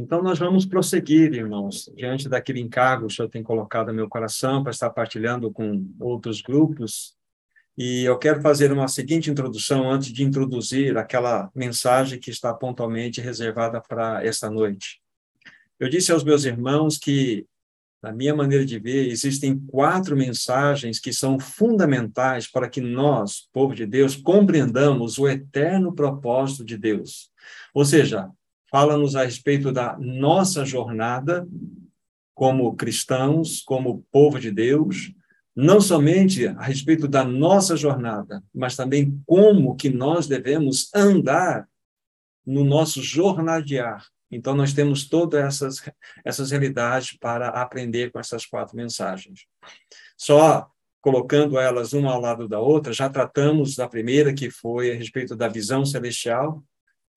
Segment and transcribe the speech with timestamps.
[0.00, 4.08] Então, nós vamos prosseguir, irmãos, diante daquele encargo que o Senhor tem colocado no meu
[4.08, 7.16] coração para estar partilhando com outros grupos.
[7.76, 13.20] E eu quero fazer uma seguinte introdução antes de introduzir aquela mensagem que está pontualmente
[13.20, 15.00] reservada para esta noite.
[15.80, 17.44] Eu disse aos meus irmãos que,
[18.00, 23.74] na minha maneira de ver, existem quatro mensagens que são fundamentais para que nós, povo
[23.74, 27.32] de Deus, compreendamos o eterno propósito de Deus.
[27.74, 28.30] Ou seja,
[28.70, 31.46] fala-nos a respeito da nossa jornada
[32.34, 35.12] como cristãos, como povo de Deus,
[35.56, 41.68] não somente a respeito da nossa jornada, mas também como que nós devemos andar
[42.46, 44.06] no nosso jornadear.
[44.30, 45.90] Então, nós temos todas essas,
[46.24, 49.46] essas realidades para aprender com essas quatro mensagens.
[50.16, 54.94] Só colocando elas uma ao lado da outra, já tratamos da primeira, que foi a
[54.94, 56.62] respeito da visão celestial,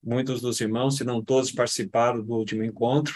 [0.02, 3.14] Muitos dos irmãos, se não todos, participaram do último encontro.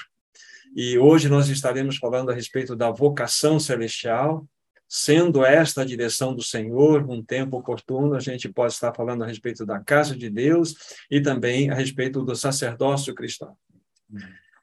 [0.74, 4.46] E hoje nós estaremos falando a respeito da vocação celestial,
[4.88, 9.26] sendo esta a direção do Senhor, num tempo oportuno, a gente pode estar falando a
[9.26, 10.74] respeito da casa de Deus
[11.10, 13.56] e também a respeito do sacerdócio cristão.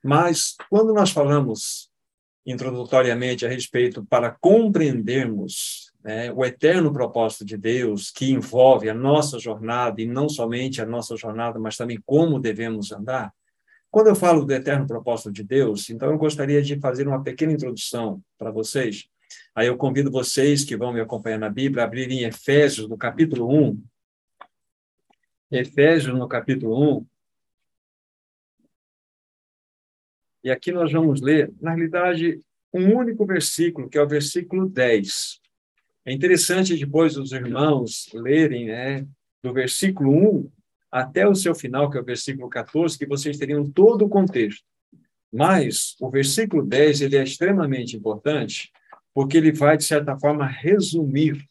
[0.01, 1.89] Mas, quando nós falamos
[2.45, 9.39] introdutoriamente a respeito para compreendermos né, o eterno propósito de Deus, que envolve a nossa
[9.39, 13.33] jornada, e não somente a nossa jornada, mas também como devemos andar.
[13.89, 17.53] Quando eu falo do eterno propósito de Deus, então eu gostaria de fazer uma pequena
[17.53, 19.07] introdução para vocês.
[19.55, 23.47] Aí eu convido vocês que vão me acompanhar na Bíblia a abrirem Efésios, no capítulo
[23.49, 23.83] 1.
[25.51, 27.05] Efésios, no capítulo 1.
[30.43, 32.41] E aqui nós vamos ler, na realidade,
[32.73, 35.42] um único versículo, que é o versículo 10.
[36.05, 39.07] É interessante depois os irmãos lerem, né,
[39.41, 40.51] do versículo 1
[40.91, 44.63] até o seu final, que é o versículo 14, que vocês teriam todo o contexto.
[45.31, 48.71] Mas o versículo 10 ele é extremamente importante,
[49.13, 51.43] porque ele vai, de certa forma, resumir,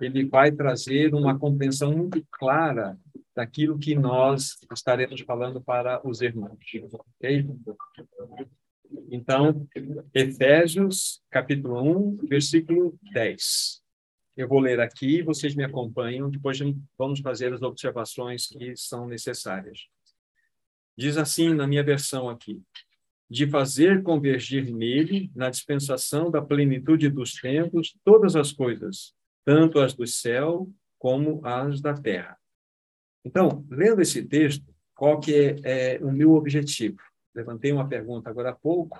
[0.00, 2.98] ele vai trazer uma compreensão muito clara
[3.34, 6.58] daquilo que nós estaremos falando para os irmãos.
[7.16, 7.46] Okay?
[9.10, 9.66] Então,
[10.12, 11.80] Efésios, capítulo
[12.16, 13.82] 1, versículo 10.
[14.36, 16.58] Eu vou ler aqui, vocês me acompanham, depois
[16.98, 19.86] vamos fazer as observações que são necessárias.
[20.96, 22.60] Diz assim na minha versão aqui:
[23.30, 29.94] de fazer convergir nele, na dispensação da plenitude dos tempos, todas as coisas, tanto as
[29.94, 30.68] do céu
[30.98, 32.36] como as da terra.
[33.24, 36.98] Então, lendo esse texto, qual que é, é o meu objetivo?
[37.34, 38.98] Levantei uma pergunta agora há pouco,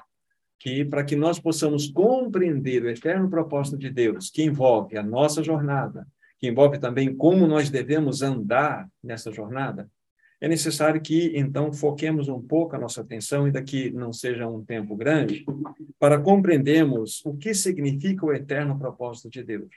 [0.59, 5.43] que para que nós possamos compreender o eterno propósito de Deus, que envolve a nossa
[5.43, 6.07] jornada,
[6.39, 9.91] que envolve também como nós devemos andar nessa jornada,
[10.41, 14.63] é necessário que, então, foquemos um pouco a nossa atenção, ainda que não seja um
[14.63, 15.45] tempo grande,
[15.99, 19.71] para compreendermos o que significa o eterno propósito de Deus.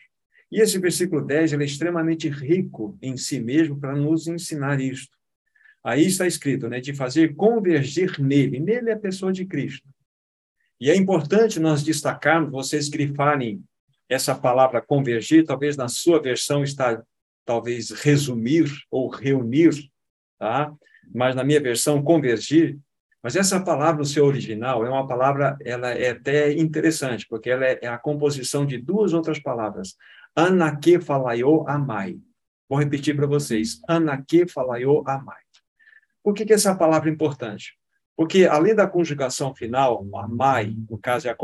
[0.51, 5.16] E esse versículo 10 é extremamente rico em si mesmo para nos ensinar isto.
[5.87, 8.59] Aí está escrito, né, de fazer convergir nele.
[8.59, 9.87] Nele é a pessoa de Cristo.
[10.81, 13.63] E é importante nós destacarmos, vocês grifarem
[14.09, 17.01] essa palavra convergir, talvez na sua versão está
[17.45, 19.89] talvez resumir ou reunir,
[20.37, 20.73] tá?
[21.15, 22.77] Mas na minha versão convergir,
[23.23, 27.65] mas essa palavra no seu original é uma palavra, ela é até interessante, porque ela
[27.65, 29.95] é a composição de duas outras palavras.
[30.35, 32.19] Anaque falaio amai.
[32.67, 33.79] Vou repetir para vocês.
[33.87, 35.46] Anaque falaio amai.
[36.27, 37.77] Por que, que essa palavra é importante?
[38.13, 41.37] Porque, além da conjugação final, amai, no caso é a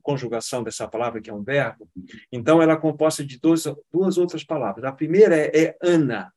[0.00, 1.88] conjugação dessa palavra, que é um verbo,
[2.30, 4.84] então ela é composta de duas, duas outras palavras.
[4.84, 6.32] A primeira é, é ana.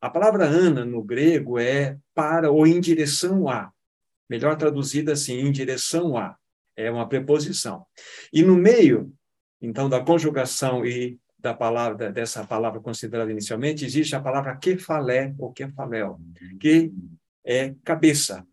[0.00, 3.70] A palavra ana, no grego, é para ou em direção a.
[4.28, 6.34] Melhor traduzida assim, em direção a.
[6.76, 7.86] É uma preposição.
[8.32, 9.12] E no meio,
[9.62, 15.52] então, da conjugação e da palavra dessa palavra considerada inicialmente, existe a palavra kefalé ou
[15.52, 16.20] kefaléu,
[16.60, 16.92] que
[17.44, 18.46] é cabeça.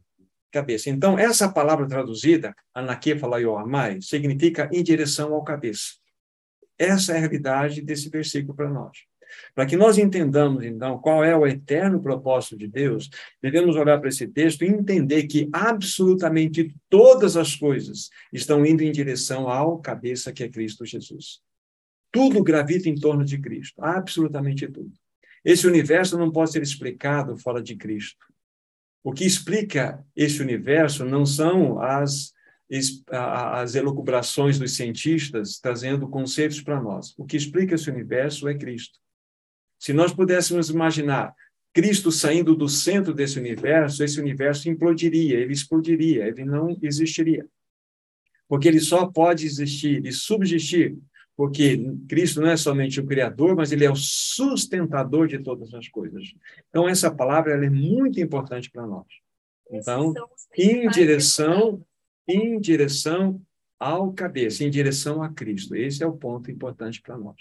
[0.51, 0.89] Cabeça.
[0.89, 5.95] Então, essa palavra traduzida, anaque falaioamai, significa em direção ao cabeça.
[6.77, 8.97] Essa é a realidade desse versículo para nós.
[9.53, 13.09] Para que nós entendamos, então, qual é o eterno propósito de Deus,
[13.41, 18.91] devemos olhar para esse texto e entender que absolutamente todas as coisas estão indo em
[18.91, 21.41] direção ao cabeça que é Cristo Jesus.
[22.11, 24.91] Tudo gravita em torno de Cristo, absolutamente tudo.
[25.43, 28.25] Esse universo não pode ser explicado fora de Cristo.
[29.03, 32.33] O que explica esse universo não são as,
[33.09, 37.13] as elucubrações dos cientistas trazendo conceitos para nós.
[37.17, 38.99] O que explica esse universo é Cristo.
[39.79, 41.33] Se nós pudéssemos imaginar
[41.73, 47.45] Cristo saindo do centro desse universo, esse universo implodiria, ele explodiria, ele não existiria.
[48.47, 50.97] Porque ele só pode existir e subsistir
[51.37, 51.79] porque
[52.09, 56.33] Cristo não é somente o Criador, mas ele é o sustentador de todas as coisas.
[56.67, 59.05] Então, essa palavra é muito importante para nós.
[59.71, 60.15] Então,
[60.57, 61.85] em direção,
[62.27, 63.39] em direção
[63.79, 65.75] ao cabeça, em direção a Cristo.
[65.75, 67.35] Esse é o ponto importante para nós.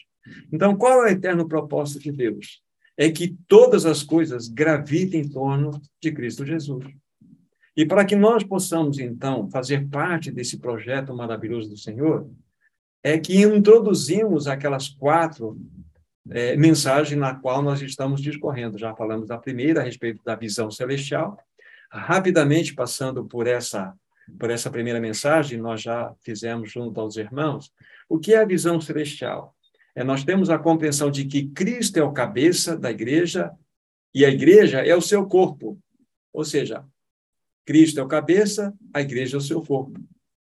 [0.52, 2.62] Então, qual é o eterno propósito de Deus?
[2.98, 6.84] É que todas as coisas gravitem em torno de Cristo Jesus.
[7.74, 12.28] E para que nós possamos, então, fazer parte desse projeto maravilhoso do Senhor,
[13.06, 15.56] é que introduzimos aquelas quatro
[16.28, 18.76] é, mensagens na qual nós estamos discorrendo.
[18.76, 21.38] Já falamos da primeira, a respeito da visão celestial.
[21.88, 23.94] Rapidamente, passando por essa,
[24.40, 27.70] por essa primeira mensagem, nós já fizemos junto aos irmãos.
[28.08, 29.54] O que é a visão celestial?
[29.94, 33.52] É, nós temos a compreensão de que Cristo é o cabeça da igreja
[34.12, 35.78] e a igreja é o seu corpo.
[36.32, 36.84] Ou seja,
[37.64, 40.00] Cristo é o cabeça, a igreja é o seu corpo.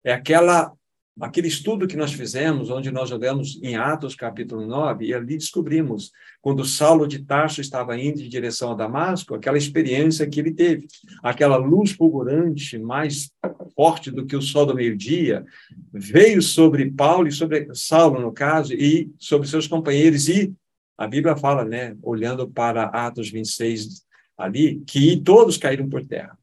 [0.03, 0.75] É aquela
[1.19, 6.12] aquele estudo que nós fizemos, onde nós olhamos em Atos capítulo 9, e ali descobrimos,
[6.42, 10.88] quando Saulo de Tarso estava indo em direção a Damasco, aquela experiência que ele teve,
[11.22, 13.31] aquela luz fulgurante, mais
[13.75, 15.46] forte do que o sol do meio-dia,
[15.94, 20.54] veio sobre Paulo e sobre Saulo, no caso, e sobre seus companheiros, e
[20.98, 24.04] a Bíblia fala, né, olhando para Atos 26
[24.38, 26.38] ali, que todos caíram por terra.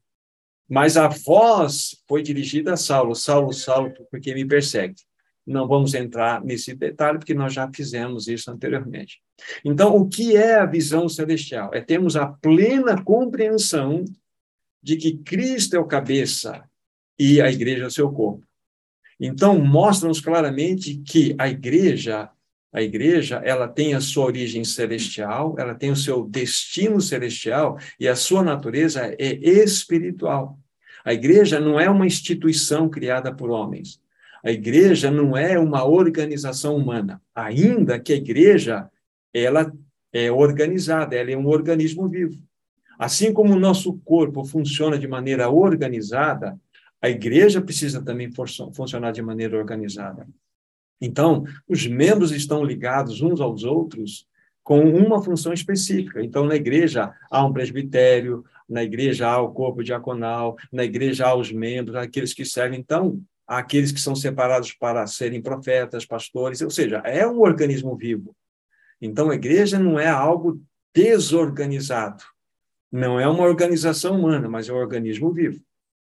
[0.69, 4.97] Mas a voz foi dirigida a Saulo, Saulo, Saulo, porque me persegue.
[5.47, 9.23] Não vamos entrar nesse detalhe, porque nós já fizemos isso anteriormente.
[9.65, 11.71] Então, o que é a visão celestial?
[11.73, 14.05] É termos a plena compreensão
[14.83, 16.63] de que Cristo é o cabeça
[17.19, 18.47] e a igreja é o seu corpo.
[19.19, 22.31] Então, mostra-nos claramente que a igreja
[22.73, 28.07] a igreja, ela tem a sua origem celestial, ela tem o seu destino celestial e
[28.07, 30.59] a sua natureza é espiritual.
[31.05, 34.01] A igreja não é uma instituição criada por homens.
[34.45, 38.89] A igreja não é uma organização humana, ainda que a igreja
[39.33, 39.73] ela
[40.13, 42.39] é organizada, ela é um organismo vivo.
[42.99, 46.59] Assim como o nosso corpo funciona de maneira organizada,
[47.01, 48.31] a igreja precisa também
[48.75, 50.27] funcionar de maneira organizada.
[51.01, 54.27] Então, os membros estão ligados uns aos outros
[54.63, 56.23] com uma função específica.
[56.23, 61.35] Então, na igreja há um presbitério, na igreja há o corpo diaconal, na igreja há
[61.35, 62.79] os membros, aqueles que servem.
[62.79, 67.97] Então, há aqueles que são separados para serem profetas, pastores, ou seja, é um organismo
[67.97, 68.37] vivo.
[69.01, 70.61] Então, a igreja não é algo
[70.95, 72.25] desorganizado.
[72.91, 75.63] Não é uma organização humana, mas é um organismo vivo.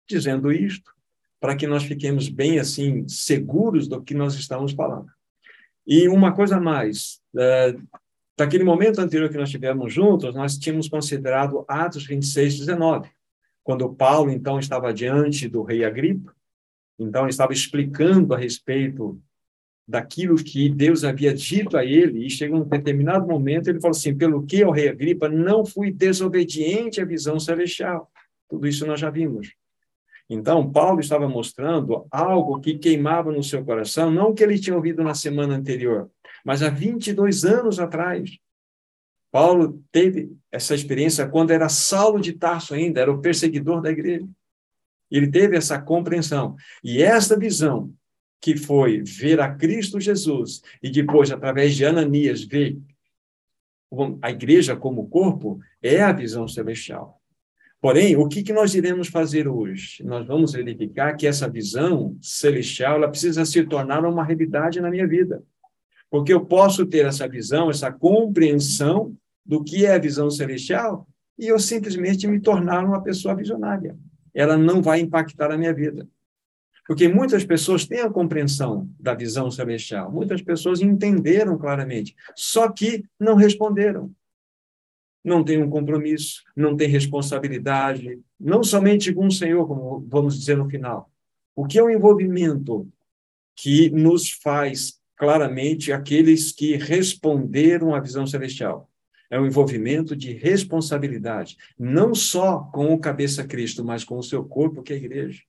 [0.10, 0.92] Dizendo isto,
[1.42, 5.08] para que nós fiquemos bem assim seguros do que nós estamos falando.
[5.88, 7.76] E uma coisa mais, é,
[8.38, 13.10] daquele momento anterior que nós tivemos juntos, nós tínhamos considerado Atos 26, 19,
[13.64, 16.32] quando Paulo então estava diante do rei Agripa,
[17.00, 19.20] então estava explicando a respeito
[19.88, 24.16] daquilo que Deus havia dito a ele, e chegou um determinado momento, ele falou assim:
[24.16, 28.12] pelo que, o rei Agripa, não fui desobediente à visão celestial.
[28.48, 29.56] Tudo isso nós já vimos.
[30.34, 35.04] Então, Paulo estava mostrando algo que queimava no seu coração, não que ele tinha ouvido
[35.04, 36.10] na semana anterior,
[36.46, 38.38] mas há 22 anos atrás.
[39.30, 44.26] Paulo teve essa experiência quando era Saulo de Tarso ainda, era o perseguidor da igreja.
[45.12, 46.56] Ele teve essa compreensão.
[46.82, 47.94] E essa visão,
[48.40, 52.80] que foi ver a Cristo Jesus e depois, através de Ananias, ver
[54.22, 57.21] a igreja como corpo, é a visão celestial.
[57.82, 60.04] Porém, o que, que nós iremos fazer hoje?
[60.04, 65.08] Nós vamos verificar que essa visão celestial ela precisa se tornar uma realidade na minha
[65.08, 65.44] vida.
[66.08, 71.08] Porque eu posso ter essa visão, essa compreensão do que é a visão celestial
[71.40, 73.98] e eu simplesmente me tornar uma pessoa visionária.
[74.32, 76.08] Ela não vai impactar a minha vida.
[76.86, 83.04] Porque muitas pessoas têm a compreensão da visão celestial, muitas pessoas entenderam claramente, só que
[83.20, 84.12] não responderam
[85.24, 90.58] não tem um compromisso, não tem responsabilidade, não somente com o Senhor, como vamos dizer
[90.58, 91.10] no final.
[91.56, 92.88] O que é o envolvimento
[93.56, 98.90] que nos faz claramente aqueles que responderam à visão celestial?
[99.30, 104.44] É um envolvimento de responsabilidade, não só com o cabeça Cristo, mas com o seu
[104.44, 105.42] corpo, que é a igreja.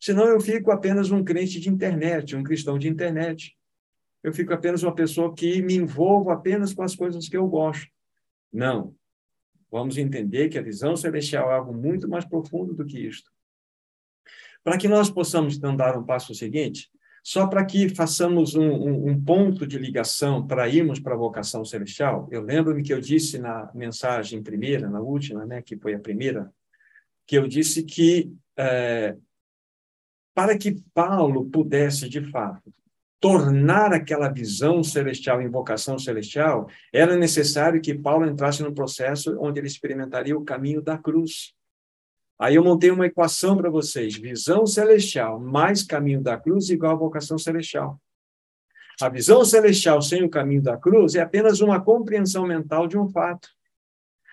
[0.00, 3.56] Senão eu fico apenas um crente de internet, um cristão de internet.
[4.22, 7.86] Eu fico apenas uma pessoa que me envolvo apenas com as coisas que eu gosto.
[8.52, 8.94] Não,
[9.76, 13.30] Vamos entender que a visão celestial é algo muito mais profundo do que isto.
[14.64, 16.90] Para que nós possamos então dar um passo seguinte,
[17.22, 21.62] Só para que façamos um, um, um, ponto de ligação para irmos para a vocação
[21.64, 25.98] celestial, eu lembro-me que eu disse na mensagem primeira, na última, né, que foi a
[25.98, 26.50] primeira,
[27.26, 29.16] que eu disse que é,
[30.34, 32.72] para que Paulo pudesse, de fato,
[33.20, 39.60] tornar aquela visão celestial em vocação celestial, era necessário que Paulo entrasse num processo onde
[39.60, 41.54] ele experimentaria o caminho da cruz.
[42.38, 46.98] Aí eu montei uma equação para vocês: visão celestial mais caminho da cruz igual a
[46.98, 48.00] vocação celestial.
[49.00, 53.08] A visão celestial sem o caminho da cruz é apenas uma compreensão mental de um
[53.08, 53.48] fato.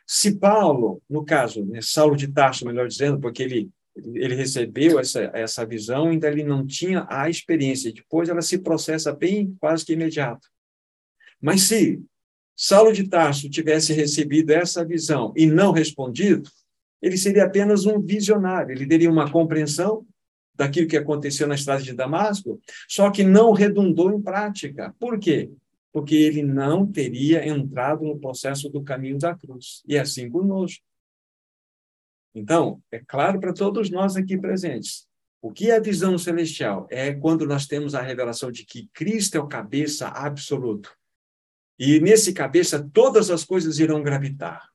[0.06, 5.30] Se Paulo, no caso, né, Saulo de Tarso, melhor dizendo, porque ele ele recebeu essa,
[5.34, 7.94] essa visão, ainda ele não tinha a experiência.
[7.94, 10.48] Depois ela se processa bem, quase que imediato.
[11.40, 12.02] Mas se
[12.56, 16.50] Saulo de Tarso tivesse recebido essa visão e não respondido,
[17.02, 20.06] ele seria apenas um visionário, ele teria uma compreensão
[20.56, 24.96] daquilo que aconteceu na estrada de Damasco, só que não redundou em prática.
[25.00, 25.52] Por quê?
[25.92, 29.84] Porque ele não teria entrado no processo do caminho da cruz.
[29.88, 30.84] E é assim conosco.
[32.34, 35.08] Então, é claro para todos nós aqui presentes.
[35.42, 36.88] O que é a visão celestial?
[36.90, 40.96] É quando nós temos a revelação de que Cristo é o cabeça absoluto.
[41.78, 44.70] E nesse cabeça todas as coisas irão gravitar.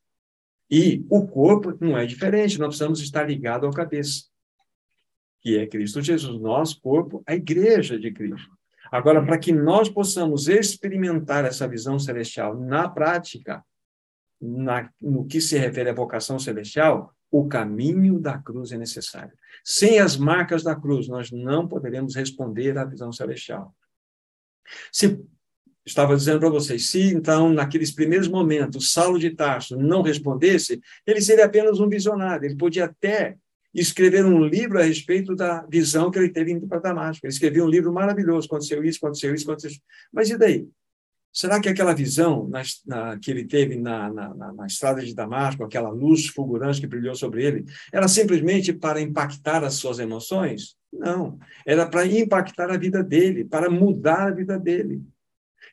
[0.71, 4.25] E o corpo não é diferente, nós precisamos estar ligados ao cabeça,
[5.41, 8.51] que é Cristo Jesus, nosso corpo, a igreja de Cristo.
[8.91, 13.65] Agora, para que nós possamos experimentar essa visão celestial na prática,
[14.41, 19.33] na, no que se refere à vocação celestial, o caminho da cruz é necessário.
[19.65, 23.75] Sem as marcas da cruz, nós não poderemos responder à visão celestial.
[24.93, 25.21] Se
[25.85, 31.21] estava dizendo para vocês, se então, naqueles primeiros momentos, Saulo de Tarso não respondesse, ele
[31.21, 32.47] seria apenas um visionário.
[32.47, 33.37] Ele podia até
[33.75, 37.27] escrever um livro a respeito da visão que ele teve indo para Damasco.
[37.27, 39.81] Ele escreveu um livro maravilhoso, aconteceu isso, aconteceu isso, aconteceu isso.
[40.13, 40.69] Mas e daí?
[41.33, 45.91] Será que aquela visão na, na, que ele teve na, na, estrada de Damasco, aquela
[45.91, 50.77] luz fulgurante que brilhou sobre ele, era simplesmente para impactar as suas emoções?
[50.93, 51.39] Não.
[51.67, 55.03] Era para impactar a vida dele, para mudar a vida dele.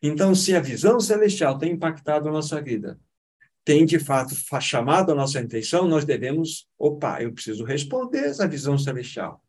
[0.03, 3.00] Então, se a visão celestial tem impactado a nossa vida,
[3.63, 8.77] tem de fato chamado a nossa atenção, nós devemos, opa, eu preciso responder essa visão
[8.77, 9.41] celestial.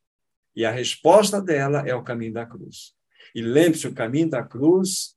[0.54, 2.94] E a resposta dela é o caminho da cruz.
[3.34, 5.15] E lembre-se, o caminho da cruz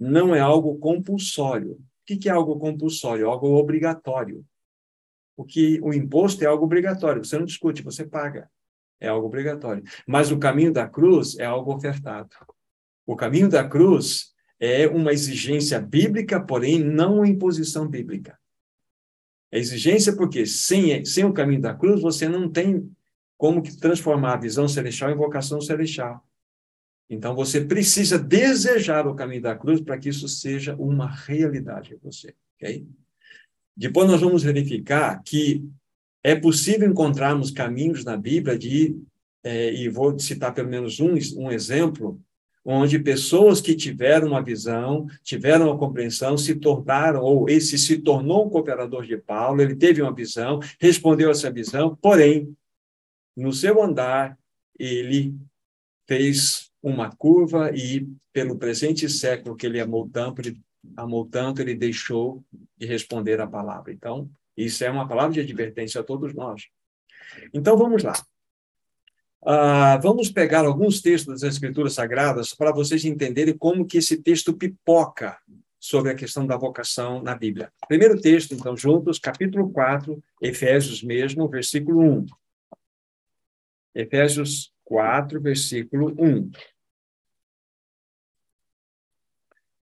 [0.00, 1.72] não é algo compulsório.
[1.72, 3.28] O que é algo compulsório?
[3.28, 4.44] Algo obrigatório.
[5.36, 7.22] Porque o imposto é algo obrigatório.
[7.22, 8.50] Você não discute, você paga.
[8.98, 9.84] É algo obrigatório.
[10.06, 12.30] Mas o caminho da cruz é algo ofertado.
[13.06, 18.38] O caminho da cruz é uma exigência bíblica, porém não uma imposição bíblica.
[19.52, 22.90] É exigência porque sem, sem o caminho da cruz você não tem
[23.36, 26.24] como que transformar a visão celestial em vocação celestial.
[27.10, 32.10] Então você precisa desejar o caminho da cruz para que isso seja uma realidade para
[32.10, 32.86] você, ok?
[33.76, 35.68] Depois nós vamos verificar que
[36.22, 38.96] é possível encontrarmos caminhos na Bíblia de,
[39.42, 42.20] é, e vou citar pelo menos um, um exemplo,
[42.64, 48.46] onde pessoas que tiveram uma visão, tiveram uma compreensão, se tornaram, ou esse se tornou
[48.46, 52.54] um cooperador de Paulo, ele teve uma visão, respondeu essa visão, porém,
[53.36, 54.38] no seu andar,
[54.78, 55.34] ele
[56.06, 60.60] fez uma curva e, pelo presente século que ele amou tanto, ele,
[60.96, 62.42] amou tanto, ele deixou
[62.76, 63.92] de responder a palavra.
[63.92, 66.68] Então, isso é uma palavra de advertência a todos nós.
[67.52, 68.14] Então, vamos lá.
[69.42, 74.52] Ah, vamos pegar alguns textos das Escrituras Sagradas para vocês entenderem como que esse texto
[74.52, 75.38] pipoca
[75.78, 77.72] sobre a questão da vocação na Bíblia.
[77.88, 82.26] Primeiro texto, então, juntos, capítulo 4, Efésios mesmo, versículo 1.
[83.94, 86.50] Efésios 4, versículo 1.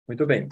[0.07, 0.49] Muito bem.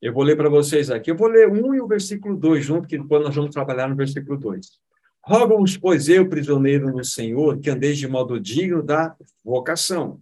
[0.00, 1.10] Eu vou ler para vocês aqui.
[1.10, 3.94] Eu vou ler 1 e o versículo 2 junto, que depois nós vamos trabalhar no
[3.94, 4.80] versículo 2.
[5.22, 9.14] Rogo-vos, pois eu, prisioneiro no Senhor, que andeis de modo digno da
[9.44, 10.18] vocação,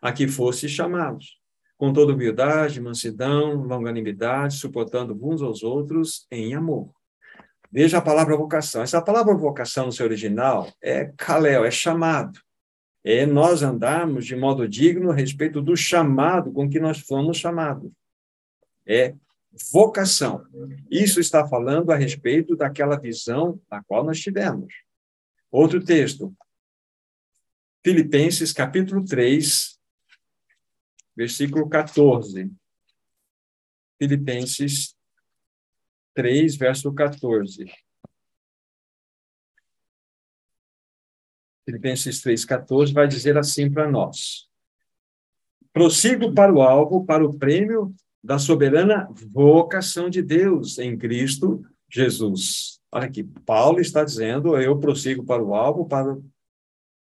[0.00, 1.38] a que fosse chamados,
[1.76, 6.90] com toda humildade, mansidão, longanimidade, suportando uns aos outros em amor.
[7.70, 8.80] Veja a palavra vocação.
[8.80, 12.40] Essa palavra vocação no seu original é kalel, é chamado.
[13.04, 17.90] É nós andarmos de modo digno a respeito do chamado com que nós fomos chamados.
[18.86, 19.14] É
[19.72, 20.46] vocação.
[20.90, 24.72] Isso está falando a respeito daquela visão na qual nós tivemos.
[25.50, 26.34] Outro texto.
[27.84, 29.78] Filipenses capítulo 3,
[31.16, 32.50] versículo 14.
[33.98, 34.96] Filipenses
[36.14, 37.66] 3, verso 14.
[41.72, 44.46] Filipenses 3, 14 vai dizer assim para nós:
[45.72, 52.78] prossigo para o alvo, para o prêmio da soberana vocação de Deus em Cristo Jesus.
[52.92, 56.18] Olha aqui, Paulo está dizendo, eu prossigo para o alvo, para,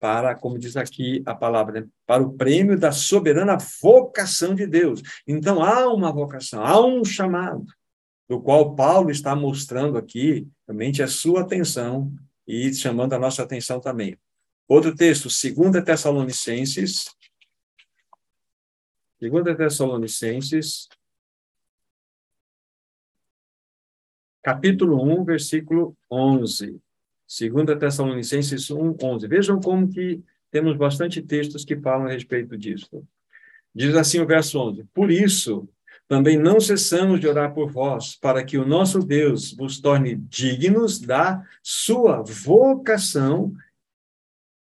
[0.01, 1.87] para como diz aqui a palavra, né?
[2.05, 5.01] para o prêmio da soberana vocação de Deus.
[5.29, 7.65] Então, há uma vocação, há um chamado,
[8.29, 12.13] do qual Paulo está mostrando aqui, realmente, a sua atenção
[12.49, 14.19] e chamando a nossa atenção também.
[14.69, 17.15] Outro texto, 2 Tessalonicenses,
[19.21, 20.89] 2 Tessalonicenses,
[24.43, 26.81] capítulo 1, versículo 11.
[27.29, 29.29] 2 Tessalonicenses 1, 11.
[29.29, 30.21] Vejam como que
[30.51, 33.07] temos bastante textos que falam a respeito disso.
[33.73, 35.69] Diz assim o verso 11: Por isso,
[36.09, 40.99] também não cessamos de orar por vós, para que o nosso Deus vos torne dignos
[40.99, 43.53] da sua vocação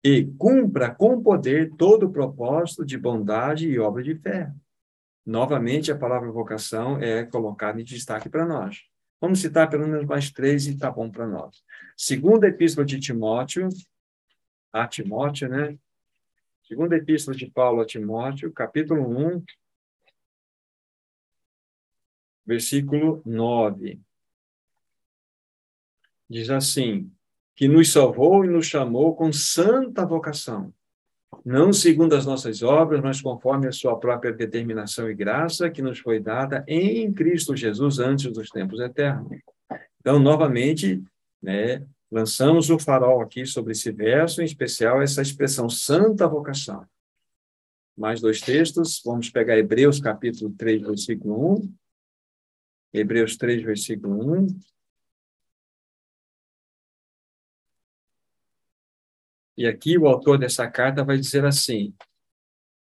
[0.04, 4.52] e cumpra com poder todo o propósito de bondade e obra de fé.
[5.26, 8.84] Novamente, a palavra vocação é colocada em destaque para nós.
[9.22, 11.62] Vamos citar pelo menos mais três e está bom para nós.
[11.98, 13.68] Segunda Epístola de Timóteo,
[14.72, 15.78] a Timóteo, né?
[16.64, 19.44] Segunda Epístola de Paulo a Timóteo, capítulo 1,
[22.46, 24.00] versículo 9.
[26.30, 27.12] Diz assim:
[27.60, 30.74] que nos salvou e nos chamou com santa vocação,
[31.44, 36.00] não segundo as nossas obras, mas conforme a sua própria determinação e graça que nos
[36.00, 39.38] foi dada em Cristo Jesus antes dos tempos eternos.
[40.00, 41.04] Então, novamente,
[41.44, 46.86] né, lançamos o farol aqui sobre esse verso, em especial essa expressão santa vocação.
[47.98, 51.74] Mais dois textos, vamos pegar Hebreus capítulo 3, versículo 1.
[52.94, 54.48] Hebreus 3, versículo 1.
[59.60, 61.94] E aqui o autor dessa carta vai dizer assim: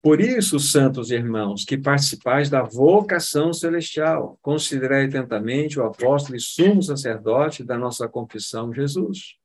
[0.02, 6.82] Por isso, santos irmãos, que participais da vocação celestial, considerai atentamente o apóstolo e sumo
[6.82, 9.36] sacerdote da nossa confissão, Jesus.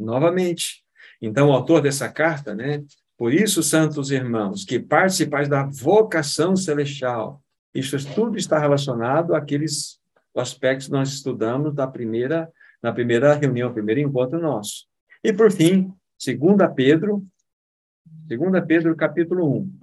[0.00, 0.82] Novamente.
[1.20, 2.82] Então, o autor dessa carta, né?
[3.18, 7.42] Por isso, santos irmãos, que participais da vocação celestial.
[7.74, 10.00] Isso tudo está relacionado àqueles
[10.34, 12.50] aspectos que nós estudamos da primeira,
[12.82, 14.86] na primeira reunião, primeiro encontro nosso.
[15.22, 17.26] E, por fim, Segunda Pedro,
[18.28, 19.80] segunda Pedro capítulo 1.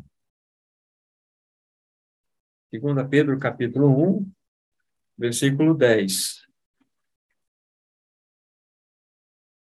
[2.69, 3.87] Segunda Pedro capítulo
[4.19, 4.31] 1,
[5.17, 6.47] versículo 10.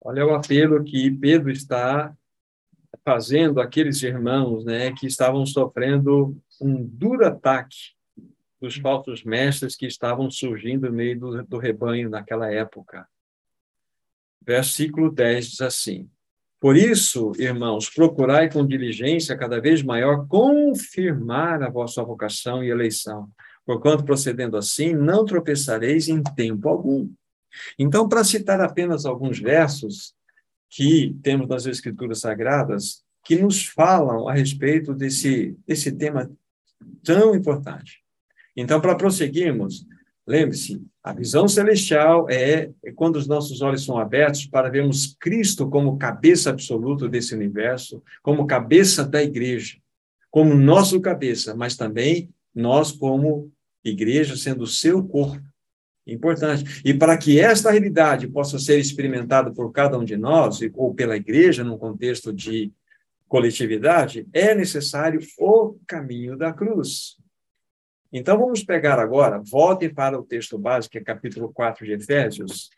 [0.03, 2.17] Olha o apelo que Pedro está
[3.05, 7.95] fazendo àqueles irmãos, né, que estavam sofrendo um duro ataque
[8.61, 13.09] dos falsos mestres que estavam surgindo no meio do, do rebanho naquela época.
[14.43, 16.11] Versículo 10 diz assim:
[16.61, 23.31] por isso, irmãos, procurai com diligência cada vez maior confirmar a vossa vocação e eleição,
[23.65, 27.11] porquanto procedendo assim não tropeçareis em tempo algum.
[27.79, 30.15] Então, para citar apenas alguns versos
[30.69, 36.31] que temos nas Escrituras Sagradas, que nos falam a respeito desse, desse tema
[37.03, 38.03] tão importante.
[38.55, 39.87] Então, para prosseguirmos,
[40.31, 45.69] lembre-se, a visão celestial é, é quando os nossos olhos são abertos para vermos Cristo
[45.69, 49.79] como cabeça absoluta desse universo, como cabeça da igreja,
[50.31, 53.51] como nosso cabeça, mas também nós como
[53.85, 55.43] igreja sendo o seu corpo.
[56.07, 56.81] Importante.
[56.85, 61.17] E para que esta realidade possa ser experimentada por cada um de nós, ou pela
[61.17, 62.73] igreja, num contexto de
[63.29, 67.17] coletividade, é necessário o caminho da cruz.
[68.13, 72.71] Então, vamos pegar agora, volte para o texto básico, que é capítulo 4 de Efésios.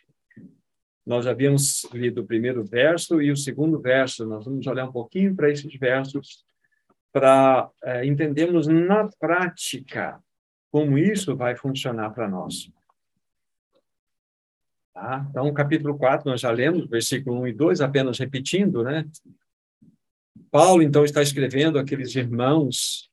[1.07, 4.27] Nós já havíamos lido o primeiro verso e o segundo verso.
[4.27, 6.45] Nós vamos olhar um pouquinho para esses versos
[7.11, 10.23] para é, entendermos na prática
[10.71, 12.71] como isso vai funcionar para nós.
[14.95, 15.27] Tá?
[15.31, 19.07] Então, capítulo 4, nós já lemos, versículo 1 e 2, apenas repetindo, né?
[20.51, 23.12] Paulo, então, está escrevendo aqueles irmãos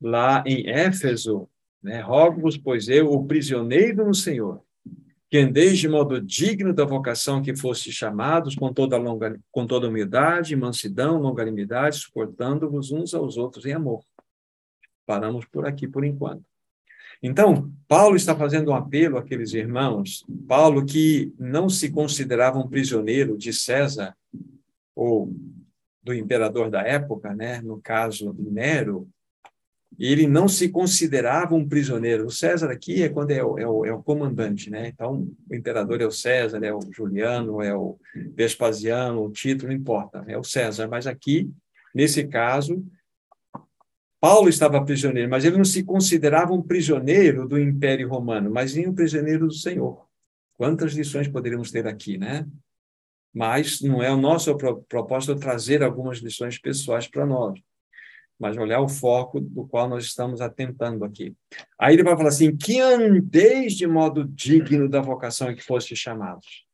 [0.00, 1.48] lá em Éfeso,
[1.82, 2.00] né?
[2.00, 4.62] Rogo-vos, pois eu, o prisioneiro no Senhor,
[5.30, 9.88] que andeis de modo digno da vocação que foste chamados, com toda, longa, com toda
[9.88, 14.02] humildade, mansidão, longanimidade, suportando-vos uns aos outros em amor.
[15.06, 16.44] Paramos por aqui por enquanto.
[17.22, 23.36] Então, Paulo está fazendo um apelo àqueles irmãos, Paulo que não se considerava um prisioneiro
[23.36, 24.16] de César,
[24.94, 25.32] ou
[26.02, 27.60] do imperador da época, né?
[27.60, 29.08] no caso Nero,
[29.96, 32.26] ele não se considerava um prisioneiro.
[32.26, 34.88] O César aqui é quando é o, é o, é o comandante, né?
[34.88, 37.98] Então, o imperador é o César, é o Juliano, é o
[38.34, 40.88] Vespasiano, o título não importa, é o César.
[40.88, 41.50] Mas aqui,
[41.94, 42.84] nesse caso,
[44.20, 48.88] Paulo estava prisioneiro, mas ele não se considerava um prisioneiro do Império Romano, mas nem
[48.88, 50.06] um prisioneiro do Senhor.
[50.54, 52.46] Quantas lições poderíamos ter aqui, né?
[53.32, 54.56] Mas não é o nosso
[54.88, 57.60] propósito trazer algumas lições pessoais para nós,
[58.38, 61.34] mas olhar o foco do qual nós estamos atentando aqui.
[61.78, 65.96] Aí ele vai falar assim: que andeis de modo digno da vocação em que foste
[65.96, 66.64] chamados.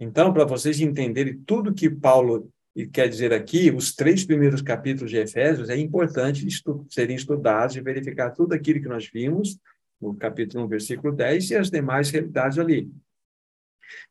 [0.00, 2.50] Então, para vocês entenderem tudo que Paulo
[2.92, 7.80] quer dizer aqui, os três primeiros capítulos de Efésios, é importante estu serem estudados e
[7.80, 9.58] verificar tudo aquilo que nós vimos
[10.00, 12.88] no capítulo 1, versículo 10, e as demais realidades ali.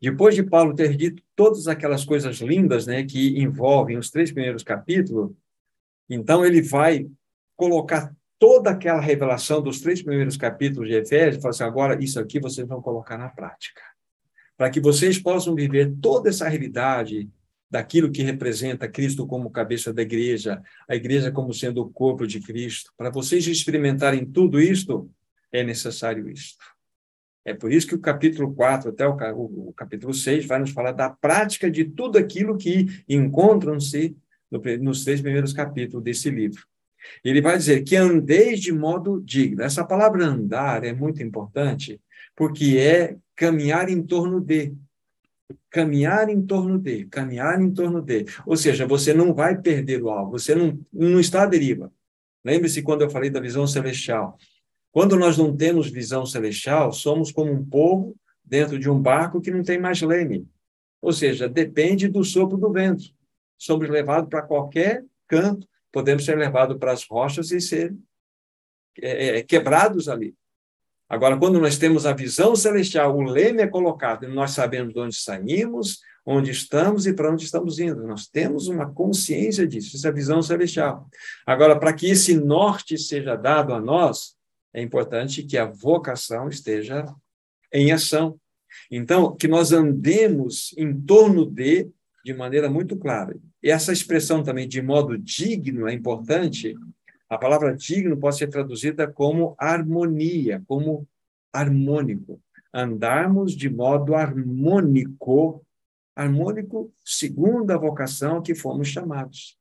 [0.02, 4.63] Depois de Paulo ter dito todas aquelas coisas lindas né, que envolvem os três primeiros
[4.63, 5.32] capítulos,
[6.10, 7.08] então ele vai
[7.56, 12.39] colocar toda aquela revelação dos três primeiros capítulos de Efésios fala assim, agora isso aqui
[12.39, 13.82] vocês vão colocar na prática.
[14.56, 17.30] Para que vocês possam viver toda essa realidade
[17.70, 22.39] daquilo que representa Cristo como cabeça da igreja, a igreja como sendo o corpo de
[22.39, 22.91] Cristo.
[22.96, 25.10] Para vocês experimentarem tudo isto,
[25.52, 26.63] é necessário isto.
[27.43, 31.10] É por isso que o capítulo 4 até o capítulo 6 vai nos falar da
[31.10, 34.17] prática de tudo aquilo que encontram-se
[34.52, 36.66] no, nos três primeiros capítulos desse livro.
[37.24, 39.62] Ele vai dizer que andeis de modo digno.
[39.62, 42.02] Essa palavra andar é muito importante,
[42.36, 44.74] porque é caminhar em torno de.
[45.70, 48.26] Caminhar em torno de, caminhar em torno de.
[48.46, 51.92] Ou seja, você não vai perder o alvo, você não, não está à deriva.
[52.44, 54.38] Lembre-se quando eu falei da visão celestial.
[54.92, 59.52] Quando nós não temos visão celestial, somos como um povo dentro de um barco que
[59.52, 60.48] não tem mais leme.
[61.02, 63.14] Ou seja, depende do sopro do vento.
[63.58, 67.96] Somos levados para qualquer canto, podemos ser levados para as rochas e ser
[69.02, 70.36] é, é, quebrados ali.
[71.10, 75.15] Agora, quando nós temos a visão celestial, o leme é colocado nós sabemos de onde
[75.15, 78.06] saímos, onde estamos e para onde estamos indo.
[78.06, 81.08] Nós temos uma consciência disso, essa é visão celestial.
[81.46, 84.36] Agora, para que esse norte seja dado a nós,
[84.74, 87.06] é importante que a vocação esteja
[87.74, 88.38] em ação.
[88.91, 91.89] Então, que nós andemos em torno de,
[92.28, 93.38] de maneira muito clara.
[93.63, 96.76] E essa expressão também de modo digno é importante.
[97.30, 101.08] A palavra digno pode ser traduzida como harmonia, como
[101.54, 102.42] harmônico.
[102.74, 105.66] Andarmos de modo harmônico,
[106.13, 109.58] harmônico segundo a vocação que fomos chamados.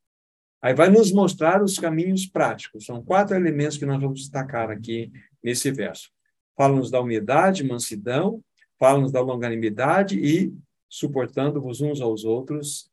[0.60, 2.84] Aí vai nos mostrar os caminhos práticos.
[2.84, 6.10] São quatro elementos que nós vamos destacar aqui nesse verso.
[6.56, 8.42] Fala-nos da humildade, mansidão,
[8.76, 10.52] fala-nos da longanimidade e
[10.88, 12.90] suportando-vos uns aos outros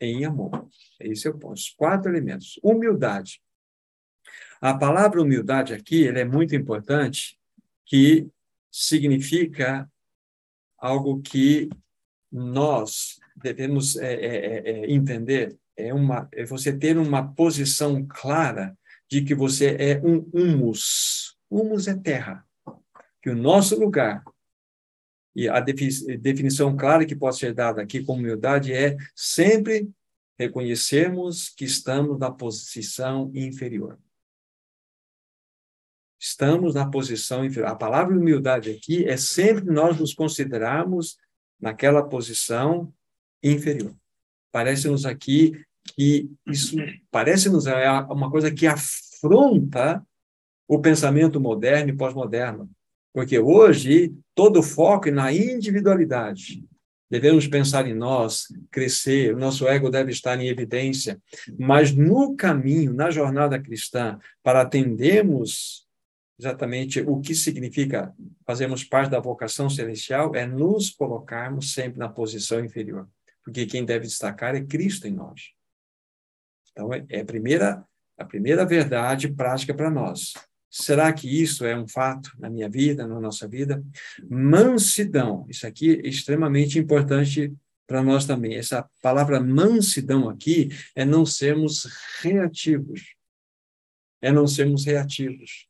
[0.00, 0.68] em amor.
[1.00, 1.54] Esse é o ponto.
[1.54, 2.58] Os quatro elementos.
[2.62, 3.42] Humildade.
[4.60, 7.38] A palavra humildade aqui é muito importante,
[7.86, 8.28] que
[8.70, 9.90] significa
[10.76, 11.68] algo que
[12.30, 18.76] nós devemos é, é, é, entender é, uma, é você ter uma posição clara
[19.08, 21.36] de que você é um humus.
[21.50, 22.44] Humus é terra.
[23.22, 24.22] Que o nosso lugar,
[25.38, 29.88] e a definição clara que pode ser dada aqui com humildade é sempre
[30.36, 33.96] reconhecermos que estamos na posição inferior.
[36.18, 37.70] Estamos na posição inferior.
[37.70, 41.16] A palavra humildade aqui é sempre nós nos considerarmos
[41.60, 42.92] naquela posição
[43.40, 43.94] inferior.
[44.50, 45.52] Parece-nos aqui
[45.94, 46.74] que isso
[47.12, 50.04] parece-nos é uma coisa que afronta
[50.66, 52.68] o pensamento moderno e pós-moderno.
[53.12, 56.62] Porque hoje todo o foco é na individualidade.
[57.10, 61.20] Devemos pensar em nós, crescer, o nosso ego deve estar em evidência.
[61.58, 65.88] Mas no caminho, na jornada cristã, para atendermos
[66.38, 68.14] exatamente o que significa
[68.46, 73.08] fazermos parte da vocação celestial, é nos colocarmos sempre na posição inferior.
[73.42, 75.50] Porque quem deve destacar é Cristo em nós.
[76.70, 77.84] Então, é, é a primeira,
[78.16, 80.34] a primeira verdade prática para nós.
[80.70, 83.82] Será que isso é um fato na minha vida, na nossa vida?
[84.28, 87.52] Mansidão, isso aqui é extremamente importante
[87.86, 88.54] para nós também.
[88.54, 91.88] Essa palavra mansidão aqui é não sermos
[92.20, 93.14] reativos.
[94.20, 95.66] É não sermos reativos.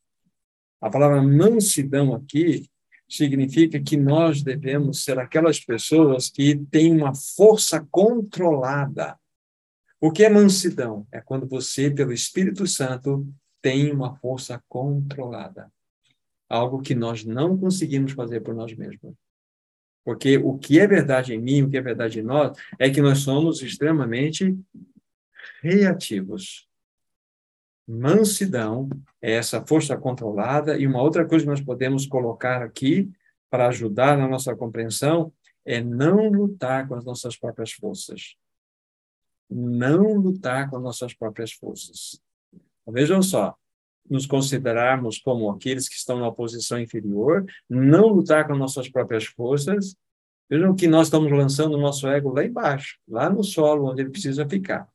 [0.81, 2.69] A palavra mansidão aqui
[3.07, 9.17] significa que nós devemos ser aquelas pessoas que têm uma força controlada
[10.01, 11.05] o que é mansidão?
[11.11, 13.27] É quando você, pelo Espírito Santo,
[13.61, 15.71] tem uma força controlada.
[16.47, 19.13] Algo que nós não conseguimos fazer por nós mesmos.
[20.03, 23.01] Porque o que é verdade em mim, o que é verdade em nós, é que
[23.01, 24.57] nós somos extremamente
[25.61, 26.67] reativos.
[27.87, 28.89] Mansidão
[29.21, 30.77] é essa força controlada.
[30.77, 33.11] E uma outra coisa que nós podemos colocar aqui
[33.49, 35.31] para ajudar na nossa compreensão
[35.65, 38.35] é não lutar com as nossas próprias forças
[39.49, 42.21] não lutar com nossas próprias forças.
[42.91, 43.55] Vejam só,
[44.09, 49.95] nos considerarmos como aqueles que estão na posição inferior, não lutar com nossas próprias forças.
[50.49, 54.09] Vejam que nós estamos lançando o nosso ego lá embaixo, lá no solo, onde ele
[54.09, 54.89] precisa ficar.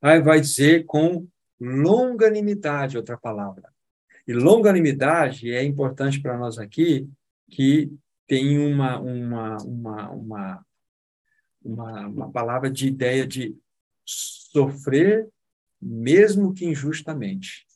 [0.00, 1.26] Aí vai dizer com
[1.60, 3.72] longanimidade, outra palavra.
[4.26, 7.08] E longanimidade é importante para nós aqui,
[7.50, 7.92] que
[8.26, 10.66] tem uma, uma, uma, uma,
[11.62, 13.56] uma, uma palavra de ideia de
[14.04, 15.28] sofrer
[15.80, 17.66] mesmo que injustamente.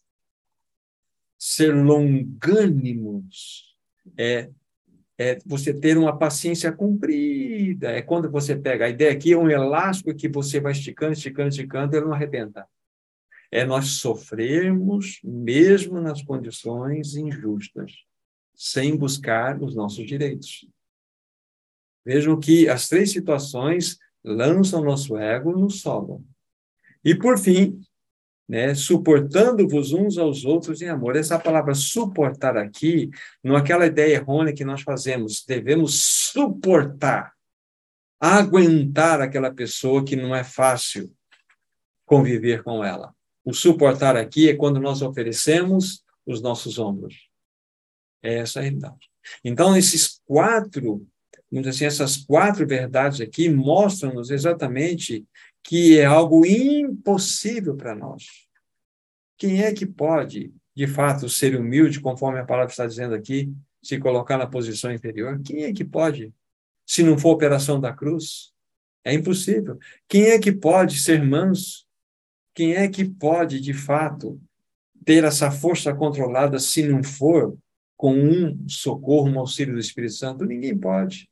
[1.38, 3.76] Ser longânimos
[4.16, 4.50] é,
[5.16, 7.90] é você ter uma paciência cumprida.
[7.90, 11.48] É quando você pega a ideia aqui, é um elástico que você vai esticando, esticando,
[11.48, 12.66] esticando, ele não arrebenta
[13.50, 17.92] é nós sofrermos mesmo nas condições injustas,
[18.54, 20.68] sem buscar os nossos direitos.
[22.04, 26.24] Vejam que as três situações lançam nosso ego no solo.
[27.04, 27.80] E, por fim,
[28.50, 31.14] né, suportando-vos uns aos outros em amor.
[31.14, 33.08] Essa palavra suportar aqui,
[33.44, 37.32] não aquela ideia errônea que nós fazemos, devemos suportar,
[38.18, 41.14] aguentar aquela pessoa que não é fácil
[42.04, 43.14] conviver com ela.
[43.44, 47.28] O suportar aqui é quando nós oferecemos os nossos ombros.
[48.20, 49.08] É essa a realidade.
[49.44, 51.06] Então, esses quatro,
[51.68, 55.24] assim, essas quatro verdades aqui mostram-nos exatamente
[55.62, 58.24] que é algo impossível para nós.
[59.36, 63.98] Quem é que pode, de fato, ser humilde, conforme a palavra está dizendo aqui, se
[63.98, 65.40] colocar na posição inferior?
[65.42, 66.34] Quem é que pode,
[66.84, 68.52] se não for operação da cruz?
[69.02, 69.78] É impossível.
[70.06, 71.86] Quem é que pode ser manso?
[72.54, 74.38] Quem é que pode, de fato,
[75.04, 77.56] ter essa força controlada se não for
[77.96, 80.44] com um socorro, um auxílio do Espírito Santo?
[80.44, 81.29] Ninguém pode.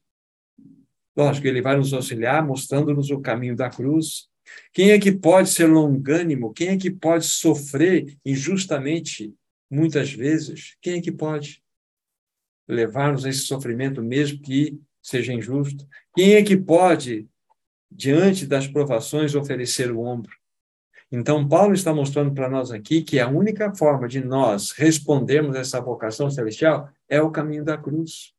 [1.18, 4.28] Lógico, ele vai nos auxiliar, mostrando-nos o caminho da cruz.
[4.72, 6.52] Quem é que pode ser longânimo?
[6.52, 9.34] Quem é que pode sofrer injustamente,
[9.68, 10.76] muitas vezes?
[10.80, 11.60] Quem é que pode
[12.68, 15.84] levar-nos a esse sofrimento, mesmo que seja injusto?
[16.14, 17.26] Quem é que pode,
[17.90, 20.36] diante das provações, oferecer o ombro?
[21.10, 25.80] Então, Paulo está mostrando para nós aqui que a única forma de nós respondermos essa
[25.80, 28.32] vocação celestial é o caminho da cruz.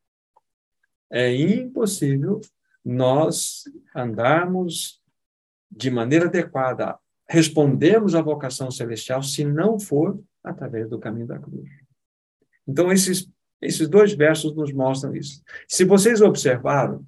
[1.11, 2.39] É impossível
[2.83, 3.63] nós
[3.95, 5.01] andarmos
[5.71, 11.69] de maneira adequada, respondermos à vocação celestial se não for através do caminho da cruz.
[12.67, 13.29] Então, esses,
[13.61, 15.41] esses dois versos nos mostram isso.
[15.67, 17.05] Se vocês observaram,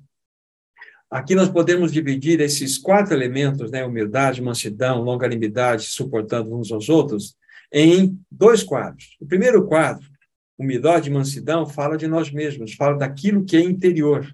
[1.12, 7.36] Aqui nós podemos dividir esses quatro elementos, né, humildade, mansidão, longanimidade, suportando uns aos outros,
[7.69, 9.17] em dois quadros.
[9.19, 10.10] O primeiro quadro,
[10.57, 14.25] humildade e mansidão, fala de nós mesmos, fala daquilo que é interior.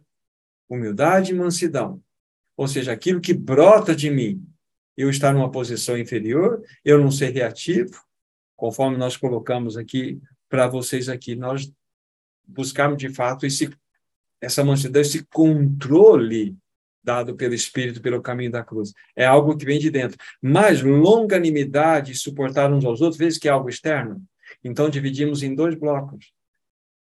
[0.69, 2.01] Humildade e mansidão.
[2.55, 4.43] Ou seja, aquilo que brota de mim.
[4.95, 8.01] Eu estar numa posição inferior, eu não ser reativo,
[8.55, 11.71] conforme nós colocamos aqui para vocês aqui, nós
[12.43, 13.69] buscarmos de fato esse
[14.39, 16.55] essa mansidão, esse controle
[17.03, 18.93] dado pelo Espírito pelo caminho da cruz.
[19.15, 20.17] É algo que vem de dentro.
[20.41, 24.21] Mas longanimidade, suportar uns aos outros, vezes que é algo externo.
[24.63, 26.33] Então dividimos em dois blocos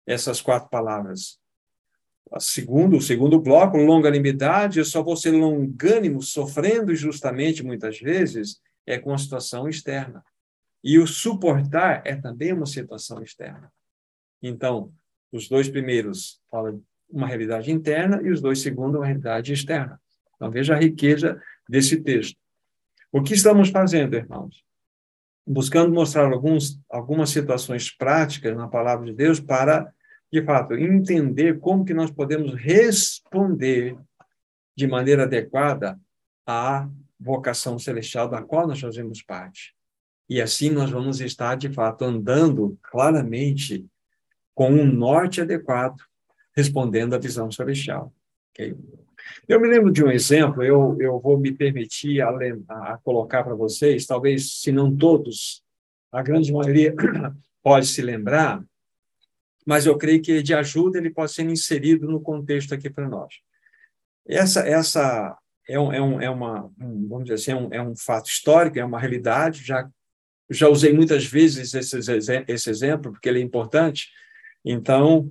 [0.07, 1.39] essas quatro palavras.
[2.39, 8.99] Segundo, o segundo bloco, longanimidade, eu só vou ser longânimo, sofrendo justamente muitas vezes, é
[8.99, 10.25] com a situação externa.
[10.83, 13.73] E o suportar é também uma situação externa.
[14.43, 14.93] Então,
[15.33, 20.01] os dois primeiros falam uma realidade interna e os dois segundos uma realidade externa.
[20.37, 22.37] Então, veja a riqueza desse texto.
[23.13, 24.65] O que estamos fazendo, irmãos?
[25.47, 29.93] Buscando mostrar alguns, algumas situações práticas na palavra de Deus para,
[30.35, 33.97] de fato, entender como que nós podemos responder
[34.77, 35.97] de maneira adequada
[36.45, 36.89] à
[37.21, 39.73] vocação celestial da qual nós fazemos parte.
[40.29, 43.87] E assim nós vamos estar, de fato, andando claramente
[44.57, 46.03] com um norte adequado
[46.57, 48.13] respondendo à visão celestial.
[48.51, 48.77] Okay?
[49.47, 52.31] Eu me lembro de um exemplo, eu, eu vou me permitir a,
[52.69, 55.63] a colocar para vocês, talvez, se não todos,
[56.11, 56.93] a grande maioria
[57.63, 58.65] pode se lembrar,
[59.65, 63.35] mas eu creio que de ajuda ele pode ser inserido no contexto aqui para nós.
[64.27, 67.83] Essa, essa é, um, é, um, é uma, um, vamos dizer assim, é um, é
[67.83, 69.89] um fato histórico, é uma realidade, já,
[70.51, 71.99] já usei muitas vezes esse,
[72.49, 74.09] esse exemplo, porque ele é importante,
[74.65, 75.31] então,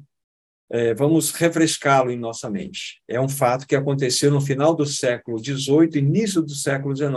[0.72, 3.02] é, vamos refrescá-lo em nossa mente.
[3.08, 7.14] É um fato que aconteceu no final do século XVIII, início do século XIX.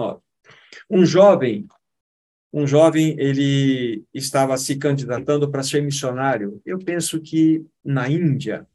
[0.90, 1.66] Um jovem,
[2.56, 6.58] um jovem, ele estava se candidatando para ser missionário.
[6.64, 8.66] Eu penso que na Índia.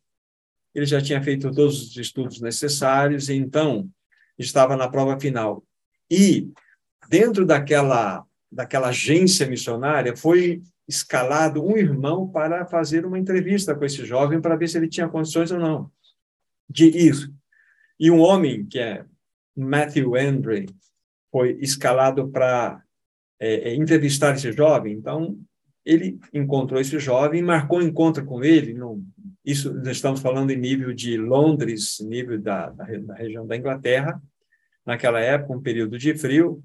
[0.74, 3.90] Ele já tinha feito todos os estudos necessários, e então
[4.38, 5.64] estava na prova final.
[6.10, 6.52] E
[7.10, 14.06] dentro daquela daquela agência missionária, foi escalado um irmão para fazer uma entrevista com esse
[14.06, 15.90] jovem para ver se ele tinha condições ou não
[16.70, 17.32] de ir.
[18.00, 19.06] E um homem, que é
[19.56, 20.68] Matthew Andre,
[21.32, 22.84] foi escalado para
[23.42, 24.94] é, é, entrevistar esse jovem.
[24.94, 25.36] Então,
[25.84, 28.76] ele encontrou esse jovem, marcou um encontro com ele.
[28.76, 29.04] No,
[29.44, 34.22] isso estamos falando em nível de Londres, nível da, da, da região da Inglaterra.
[34.86, 36.64] Naquela época, um período de frio,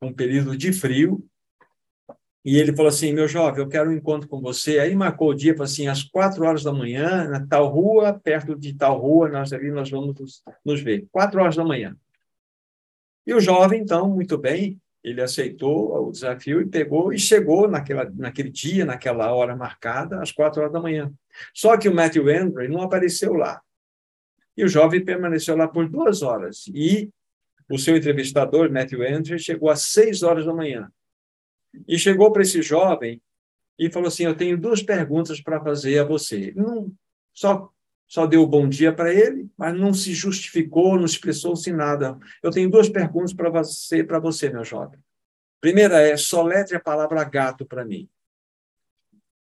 [0.00, 1.26] um período de frio,
[2.44, 4.78] e ele falou assim, meu jovem, eu quero um encontro com você.
[4.78, 8.56] Aí marcou o dia, falou assim, às quatro horas da manhã, na tal rua, perto
[8.56, 11.08] de tal rua, nós ali nós vamos nos, nos ver.
[11.10, 11.96] Quatro horas da manhã.
[13.26, 18.10] E o jovem, então, muito bem, ele aceitou o desafio e pegou e chegou naquela,
[18.16, 21.12] naquele dia, naquela hora marcada, às quatro horas da manhã.
[21.54, 23.62] Só que o Matthew Andre não apareceu lá.
[24.56, 26.66] E o jovem permaneceu lá por duas horas.
[26.74, 27.08] E
[27.70, 30.90] o seu entrevistador, Matthew Andre, chegou às seis horas da manhã.
[31.86, 33.22] E chegou para esse jovem
[33.78, 36.52] e falou assim: Eu tenho duas perguntas para fazer a você.
[36.56, 36.92] Não,
[37.32, 37.70] só
[38.06, 42.16] só deu bom dia para ele, mas não se justificou, não expressou-se nada.
[42.42, 44.98] Eu tenho duas perguntas para você, para você, meu jovem.
[45.60, 48.08] Primeira é, soletre a palavra gato para mim.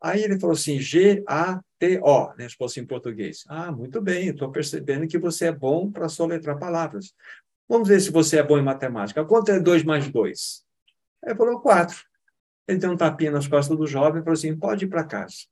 [0.02, 2.50] Aí ele falou assim, G-A-T-O, né?
[2.50, 3.44] Se fosse em português.
[3.48, 7.14] Ah, muito bem, estou percebendo que você é bom para soletrar palavras.
[7.68, 9.26] Vamos ver se você é bom em matemática.
[9.26, 10.64] Quanto é 2 mais 2?
[11.24, 11.98] Ele falou 4.
[12.68, 15.46] Ele deu um tapinha nas costas do jovem e falou assim, pode ir para casa.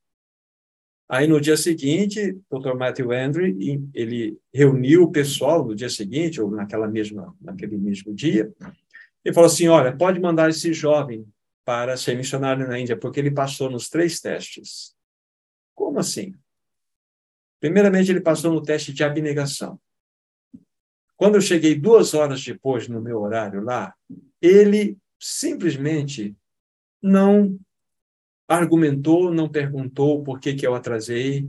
[1.07, 2.75] Aí, no dia seguinte, o Dr.
[2.75, 3.55] Matthew Andre,
[3.93, 8.51] ele reuniu o pessoal no dia seguinte, ou naquela mesma, naquele mesmo dia,
[9.23, 11.25] e falou assim, olha, pode mandar esse jovem
[11.65, 14.95] para ser missionário na Índia, porque ele passou nos três testes.
[15.75, 16.33] Como assim?
[17.59, 19.79] Primeiramente, ele passou no teste de abnegação.
[21.15, 23.93] Quando eu cheguei duas horas depois no meu horário lá,
[24.41, 26.35] ele simplesmente
[27.01, 27.57] não
[28.53, 31.47] argumentou, não perguntou por que, que eu atrasei.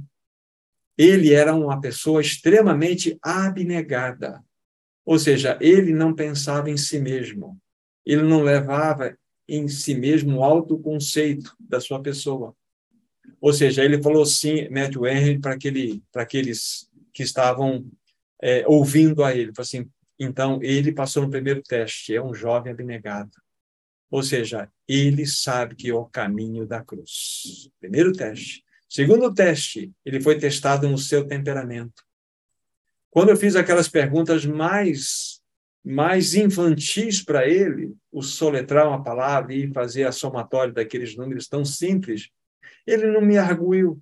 [0.97, 4.43] Ele era uma pessoa extremamente abnegada.
[5.05, 7.59] Ou seja, ele não pensava em si mesmo.
[8.07, 9.17] Ele não levava
[9.49, 12.55] em si mesmo o autoconceito da sua pessoa.
[13.41, 17.87] Ou seja, ele falou sim, Matthew Henry, para aquele, para aqueles que estavam
[18.43, 19.53] é, ouvindo a ele.
[19.55, 23.31] Falou assim, então, ele passou no primeiro teste, é um jovem abnegado.
[24.15, 27.69] Ou seja, ele sabe que é o caminho da cruz.
[27.81, 28.65] Primeiro teste.
[28.89, 32.01] Segundo teste, ele foi testado no seu temperamento.
[33.11, 35.43] Quando eu fiz aquelas perguntas mais
[35.85, 41.65] mais infantis para ele, o soletrar uma palavra e fazer a somatória daqueles números tão
[41.65, 42.31] simples,
[42.87, 44.01] ele não me arguiu.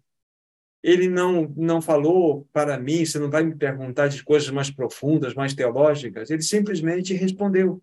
[0.82, 5.32] Ele não não falou para mim, você não vai me perguntar de coisas mais profundas,
[5.32, 6.28] mais teológicas.
[6.28, 7.82] Ele simplesmente respondeu.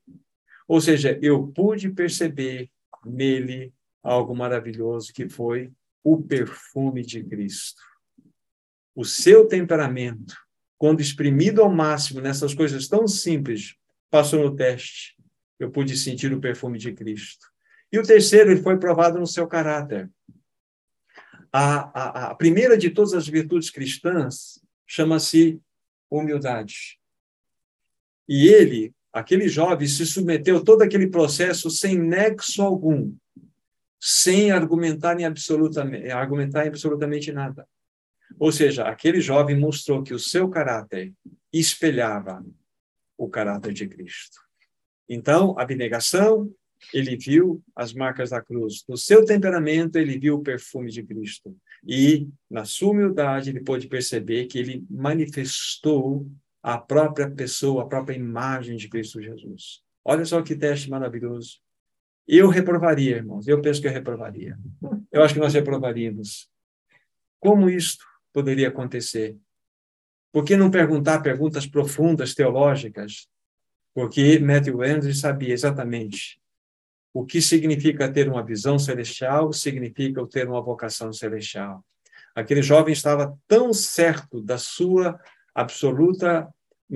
[0.70, 2.70] Ou seja, eu pude perceber
[3.04, 5.72] nele algo maravilhoso que foi
[6.04, 7.82] o perfume de Cristo.
[8.96, 10.38] O seu temperamento,
[10.78, 13.78] quando exprimido ao máximo nessas coisas tão simples,
[14.12, 15.18] passou no teste.
[15.58, 17.48] Eu pude sentir o perfume de Cristo.
[17.92, 20.08] E o terceiro, ele foi provado no seu caráter.
[21.52, 25.60] A, a, a primeira de todas as virtudes cristãs chama-se
[26.12, 27.00] humildade.
[28.28, 33.14] E ele aquele jovem se submeteu a todo aquele processo sem nexo algum,
[34.00, 37.68] sem argumentar em absolutamente, argumentar em absolutamente nada.
[38.38, 41.14] Ou seja, aquele jovem mostrou que o seu caráter
[41.52, 42.46] espelhava
[43.18, 44.40] o caráter de Cristo.
[45.08, 46.50] Então, abnegação,
[46.94, 48.86] ele viu as marcas da cruz.
[48.88, 51.56] No seu temperamento, ele viu o perfume de Cristo.
[51.86, 56.30] E, na sua humildade, ele pôde perceber que ele manifestou
[56.62, 59.82] a própria pessoa, a própria imagem de Cristo Jesus.
[60.04, 61.60] Olha só que teste maravilhoso.
[62.28, 63.48] Eu reprovaria, irmãos.
[63.48, 64.58] Eu penso que eu reprovaria.
[65.12, 66.50] Eu acho que nós reprovaríamos.
[67.40, 69.38] Como isto poderia acontecer?
[70.32, 73.28] Por que não perguntar perguntas profundas, teológicas?
[73.94, 76.40] Porque Matthew Andrews sabia exatamente
[77.14, 81.84] o que significa ter uma visão celestial, significa ter uma vocação celestial.
[82.36, 85.20] Aquele jovem estava tão certo da sua
[85.54, 86.48] absoluta,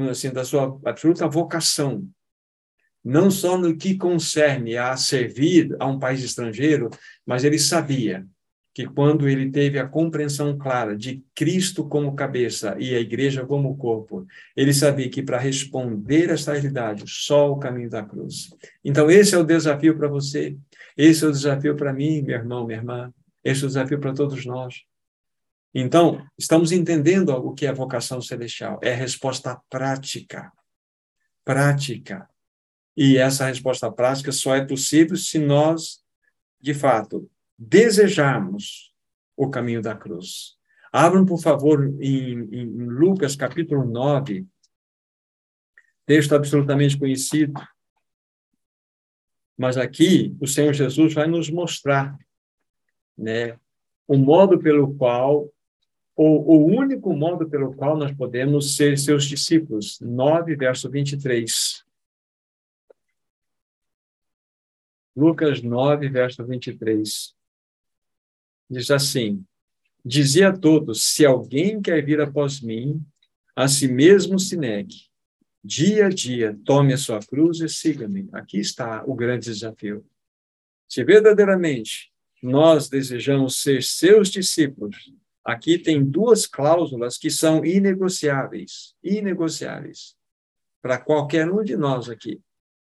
[0.09, 2.07] assim, da sua absoluta vocação,
[3.03, 6.89] não só no que concerne a servir a um país estrangeiro,
[7.25, 8.25] mas ele sabia
[8.73, 13.77] que quando ele teve a compreensão clara de Cristo como cabeça e a igreja como
[13.77, 14.25] corpo,
[14.55, 18.49] ele sabia que para responder a esta realidade, só o caminho da cruz.
[18.83, 20.57] Então, esse é o desafio para você,
[20.97, 24.13] esse é o desafio para mim, meu irmão, minha irmã, esse é o desafio para
[24.13, 24.83] todos nós.
[25.73, 28.79] Então, estamos entendendo o que é vocação celestial.
[28.83, 30.51] É resposta prática.
[31.43, 32.29] Prática.
[32.95, 36.03] E essa resposta prática só é possível se nós,
[36.61, 38.93] de fato, desejarmos
[39.35, 40.57] o caminho da cruz.
[40.91, 44.45] Abram, por favor, em, em Lucas capítulo 9,
[46.05, 47.53] texto absolutamente conhecido.
[49.57, 52.15] Mas aqui o Senhor Jesus vai nos mostrar
[53.17, 53.57] né,
[54.07, 55.49] o modo pelo qual,
[56.15, 59.99] ou o único modo pelo qual nós podemos ser seus discípulos.
[59.99, 61.83] 9, verso 23.
[65.15, 67.35] Lucas 9, verso 23.
[68.69, 69.43] Diz assim:
[70.05, 73.03] Dizia a todos: Se alguém quer vir após mim,
[73.55, 75.07] a si mesmo se negue.
[75.63, 78.27] Dia a dia, tome a sua cruz e siga-me.
[78.33, 80.05] Aqui está o grande desafio.
[80.89, 82.11] Se verdadeiramente
[82.41, 85.13] nós desejamos ser seus discípulos,
[85.43, 90.15] aqui tem duas cláusulas que são inegociáveis, inegociáveis
[90.81, 92.41] para qualquer um de nós aqui,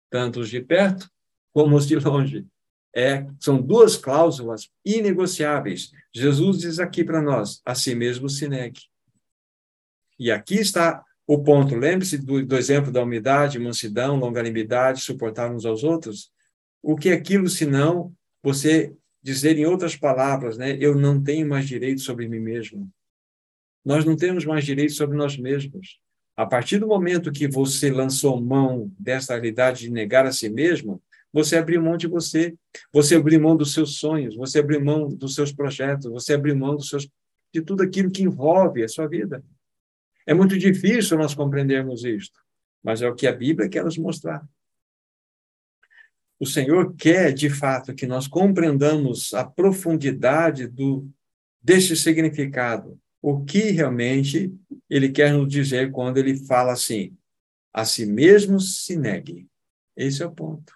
[0.10, 1.10] tanto os de perto
[1.54, 2.48] como os de longe.
[2.94, 5.92] É, são duas cláusulas inegociáveis.
[6.14, 8.82] Jesus diz aqui para nós: a si mesmo se negue.
[10.20, 11.76] E aqui está o ponto.
[11.76, 16.32] Lembre-se do, do, exemplo da humildade, mansidão, longanimidade, suportar uns aos outros.
[16.82, 20.78] O que é aquilo senão você dizer em outras palavras, né?
[20.80, 22.90] Eu não tenho mais direito sobre mim mesmo.
[23.84, 26.00] Nós não temos mais direito sobre nós mesmos.
[26.36, 31.02] A partir do momento que você lançou mão dessa realidade de negar a si mesmo,
[31.34, 32.56] você abriu mão de você,
[32.92, 36.76] você abriu mão dos seus sonhos, você abriu mão dos seus projetos, você abriu mão
[36.76, 37.08] dos seus,
[37.54, 39.44] de tudo aquilo que envolve a sua vida.
[40.26, 42.40] É muito difícil nós compreendermos isto,
[42.84, 44.46] mas é o que a Bíblia quer nos mostrar.
[46.42, 51.08] O Senhor quer, de fato, que nós compreendamos a profundidade do
[51.96, 54.52] significado, o que realmente
[54.90, 57.16] ele quer nos dizer quando ele fala assim:
[57.72, 59.48] a si mesmo se negue.
[59.96, 60.74] Esse é o ponto.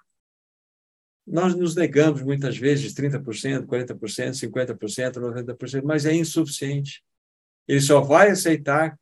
[1.25, 7.03] Nós nos negamos muitas vezes 30%, 40%, 50%, 90%, mas é insuficiente.
[7.67, 8.99] Ele só vai aceitar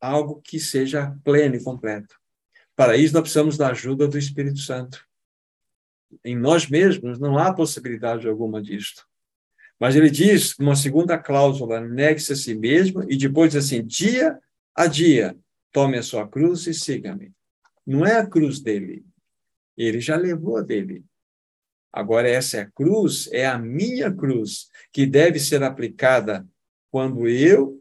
[0.00, 2.18] algo que seja pleno e completo.
[2.74, 5.06] Para isso, nós precisamos da ajuda do Espírito Santo.
[6.24, 9.06] Em nós mesmos não há possibilidade alguma disto.
[9.78, 14.38] Mas ele diz, uma segunda cláusula, negue-se a si mesmo, e depois assim, dia
[14.74, 15.36] a dia,
[15.72, 17.32] tome a sua cruz e siga-me.
[17.86, 19.04] Não é a cruz dele,
[19.76, 21.04] ele já levou a dele.
[21.92, 26.46] Agora, essa é cruz, é a minha cruz, que deve ser aplicada
[26.90, 27.80] quando eu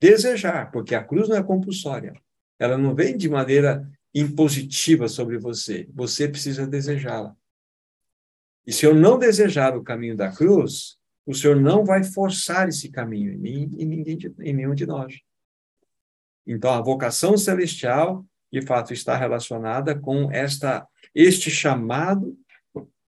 [0.00, 2.14] desejar, porque a cruz não é compulsória.
[2.58, 5.88] Ela não vem de maneira impositiva sobre você.
[5.94, 7.34] Você precisa desejá-la.
[8.66, 12.90] E se eu não desejar o caminho da cruz, o Senhor não vai forçar esse
[12.90, 15.20] caminho em mim e ninguém em nenhum de nós.
[16.46, 22.36] Então, a vocação celestial de fato está relacionada com esta este chamado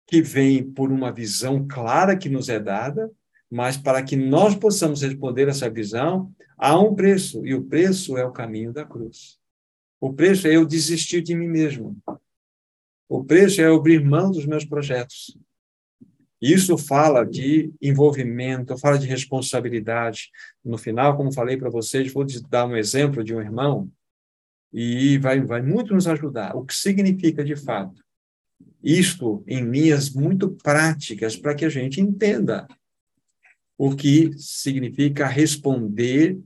[0.06, 3.10] que vem por uma visão clara que nos é dada,
[3.50, 8.24] mas para que nós possamos responder essa visão, há um preço, e o preço é
[8.24, 9.38] o caminho da cruz.
[10.02, 11.96] O preço é eu desistir de mim mesmo.
[13.08, 15.38] O preço é eu abrir mão dos meus projetos.
[16.40, 20.32] Isso fala de envolvimento, fala de responsabilidade.
[20.64, 23.88] No final, como falei para vocês, vou dar um exemplo de um irmão
[24.72, 26.56] e vai, vai muito nos ajudar.
[26.56, 28.02] O que significa, de fato,
[28.82, 32.66] isto em linhas muito práticas para que a gente entenda
[33.78, 36.40] o que significa responder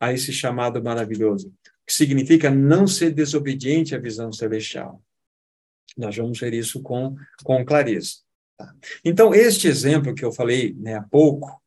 [0.00, 1.52] a esse chamado maravilhoso,
[1.86, 5.02] que significa não ser desobediente à visão celestial.
[5.96, 8.14] Nós vamos ver isso com, com clareza.
[8.56, 8.74] Tá?
[9.04, 11.60] Então, este exemplo que eu falei né, há pouco,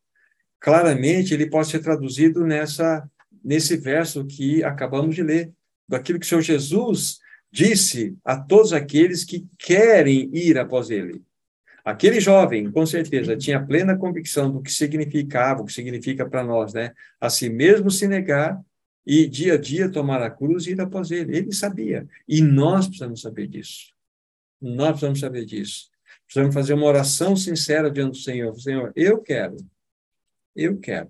[0.59, 3.07] claramente ele pode ser traduzido nessa
[3.47, 5.53] nesse verso que acabamos de ler,
[5.87, 11.23] daquilo que o Senhor Jesus disse a todos aqueles que querem ir após ele.
[11.83, 16.73] Aquele jovem, com certeza, tinha plena convicção do que significava, o que significa para nós,
[16.73, 16.91] né?
[17.21, 18.59] A si mesmo se negar
[19.07, 21.37] e dia a dia tomar a cruz e ir após ele.
[21.37, 22.07] Ele sabia.
[22.27, 23.93] E nós precisamos saber disso.
[24.61, 25.89] Nós precisamos saber disso.
[26.25, 28.53] Precisamos fazer uma oração sincera diante do Senhor.
[28.59, 29.55] Senhor, eu quero,
[30.53, 31.09] eu quero,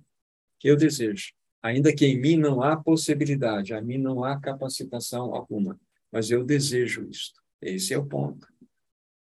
[0.63, 1.35] eu desejo
[1.67, 5.79] ainda que em mim não há possibilidade, a mim não há capacitação alguma,
[6.11, 7.41] mas eu desejo isto.
[7.61, 8.47] Esse é o ponto.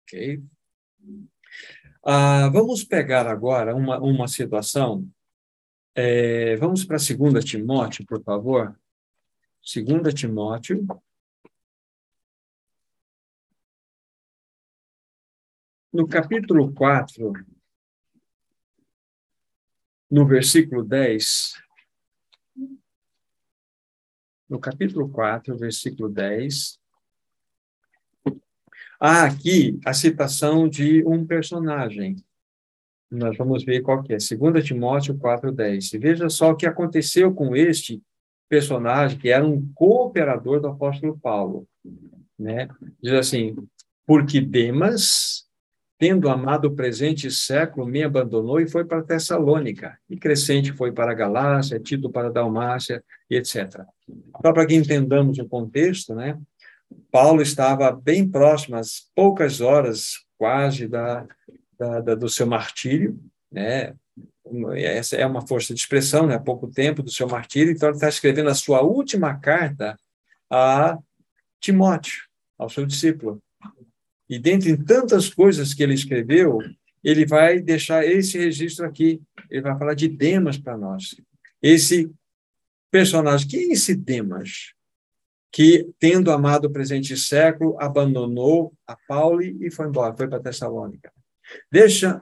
[0.03, 0.41] Ok?
[2.03, 5.07] Ah, vamos pegar agora uma, uma situação.
[5.95, 8.77] É, vamos para 2 Timóteo, por favor.
[9.63, 10.85] 2 Timóteo.
[15.93, 17.31] No capítulo 4,
[20.11, 21.53] no versículo 10,
[24.49, 26.77] no capítulo 4, versículo 10,
[28.99, 32.24] Há aqui a citação de um personagem.
[33.11, 34.17] Nós vamos ver qual que é.
[34.17, 35.99] 2 Timóteo 4,10.
[35.99, 38.01] Veja só o que aconteceu com este
[38.49, 41.67] personagem, que era um cooperador do apóstolo Paulo.
[42.37, 42.67] Né?
[43.01, 43.55] Diz assim,
[44.05, 45.45] porque Demas,
[45.97, 49.97] tendo amado o presente século, me abandonou e foi para Tessalônica.
[50.09, 53.83] E Crescente foi para Galácia, Tito para Dalmácia, etc.
[54.41, 56.37] Só para que entendamos o contexto, né?
[57.11, 61.25] Paulo estava bem próximo, às poucas horas quase da,
[61.77, 63.19] da, da, do seu martírio,
[63.51, 63.95] né?
[64.75, 66.35] Essa é uma força de expressão, né?
[66.35, 69.97] Há pouco tempo do seu martírio, então ele está escrevendo a sua última carta
[70.49, 70.97] a
[71.59, 72.23] Timóteo,
[72.57, 73.41] ao seu discípulo.
[74.29, 76.59] E dentre tantas coisas que ele escreveu,
[77.03, 79.21] ele vai deixar esse registro aqui.
[79.49, 81.15] Ele vai falar de Demas para nós.
[81.61, 82.11] Esse
[82.89, 84.73] personagem, quem é esse Demas?
[85.51, 91.11] Que, tendo amado o presente século, abandonou a Paulo e foi embora, foi para Tessalônica.
[91.71, 92.21] Deixa.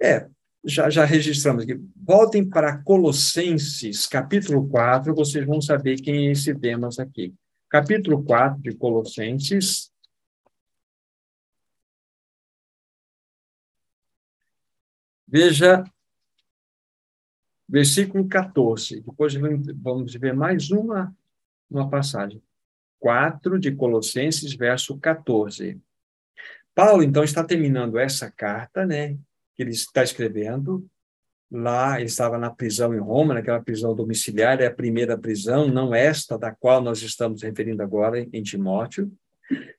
[0.00, 0.28] É,
[0.64, 1.78] já, já registramos aqui.
[1.96, 7.34] Voltem para Colossenses, capítulo 4, vocês vão saber quem é esse Demas aqui.
[7.68, 9.92] Capítulo 4 de Colossenses.
[15.26, 15.82] Veja,
[17.68, 19.00] versículo 14.
[19.00, 21.14] Depois vamos ver mais uma,
[21.68, 22.40] uma passagem.
[23.00, 25.80] 4 de Colossenses, verso 14.
[26.74, 29.16] Paulo, então, está terminando essa carta, né,
[29.54, 30.86] que ele está escrevendo.
[31.50, 35.94] Lá, ele estava na prisão em Roma, naquela prisão domiciliar, é a primeira prisão, não
[35.94, 39.12] esta da qual nós estamos referindo agora em Timóteo.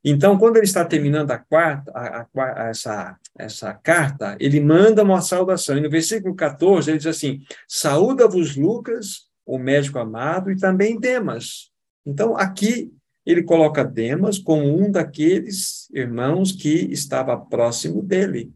[0.03, 5.21] Então, quando ele está terminando a quarta, a, a, essa, essa carta, ele manda uma
[5.21, 5.77] saudação.
[5.77, 11.71] E no versículo 14, ele diz assim: Saúda-vos, Lucas, o médico amado, e também Demas.
[12.05, 12.94] Então, aqui
[13.25, 18.53] ele coloca Demas como um daqueles irmãos que estava próximo dele.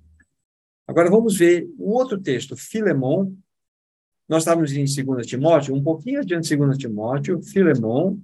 [0.87, 3.33] Agora vamos ver um outro texto, Filemon.
[4.27, 8.19] Nós estávamos em 2 Timóteo, um pouquinho adiante de 2 Timóteo, Filemon,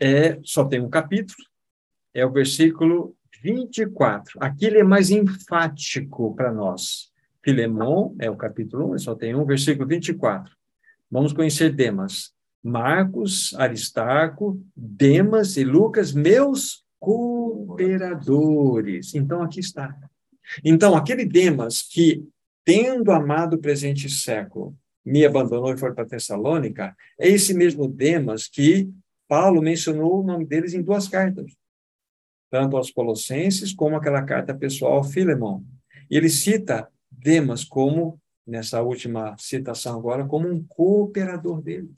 [0.00, 1.38] é, só tem um capítulo,
[2.12, 4.38] é o versículo 24.
[4.40, 7.12] Aqui ele é mais enfático para nós.
[7.42, 10.56] Filemon é o capítulo 1, só tem um, versículo 24.
[11.12, 12.32] Vamos conhecer Demas.
[12.64, 19.14] Marcos, Aristarco, Demas e Lucas, meus cooperadores.
[19.14, 19.94] Então, aqui está.
[20.64, 22.26] Então, aquele Demas que,
[22.64, 28.48] tendo amado o presente século, me abandonou e foi para Tessalônica, é esse mesmo Demas
[28.48, 28.88] que
[29.28, 31.52] Paulo mencionou o nome deles em duas cartas,
[32.50, 35.62] tanto aos Colossenses como aquela carta pessoal ao Filemão.
[36.10, 41.92] E ele cita Demas como, nessa última citação agora, como um cooperador dele.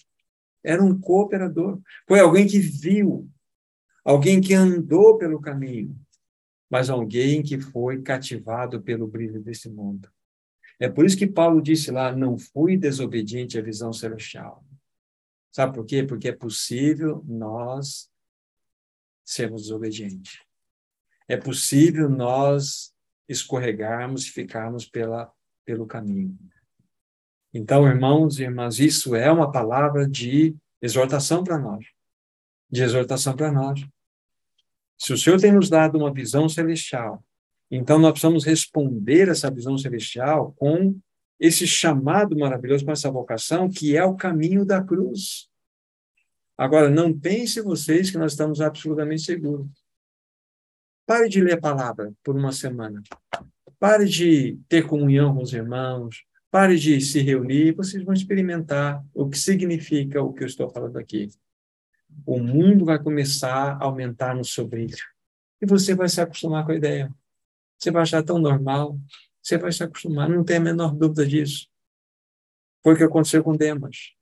[0.62, 1.80] Era um cooperador.
[2.06, 3.30] Foi alguém que viu,
[4.04, 5.98] alguém que andou pelo caminho,
[6.70, 10.08] mas alguém que foi cativado pelo brilho desse mundo.
[10.80, 14.64] É por isso que Paulo disse lá: não fui desobediente à visão celestial.
[15.52, 16.02] Sabe por quê?
[16.02, 18.10] Porque é possível nós
[19.24, 20.40] sermos desobedientes.
[21.28, 22.92] É possível nós
[23.28, 25.32] escorregarmos e ficarmos pela,
[25.64, 26.38] pelo caminho.
[27.52, 31.84] Então, irmãos e irmãs, isso é uma palavra de exortação para nós.
[32.70, 33.86] De exortação para nós.
[34.98, 37.24] Se o Senhor tem nos dado uma visão celestial,
[37.70, 40.98] então nós precisamos responder essa visão celestial com
[41.38, 45.48] esse chamado maravilhoso, com essa vocação, que é o caminho da cruz.
[46.56, 49.68] Agora, não pense vocês que nós estamos absolutamente seguros.
[51.06, 53.02] Pare de ler a palavra por uma semana.
[53.84, 56.24] Pare de ter comunhão com os irmãos.
[56.50, 57.72] Pare de se reunir.
[57.72, 61.28] Vocês vão experimentar o que significa o que eu estou falando aqui.
[62.24, 64.96] O mundo vai começar a aumentar no seu brilho.
[65.60, 67.14] E você vai se acostumar com a ideia.
[67.78, 68.98] Você vai achar tão normal.
[69.42, 71.68] Você vai se acostumar, não tem a menor dúvida disso.
[72.82, 74.14] Foi o que aconteceu com Demas.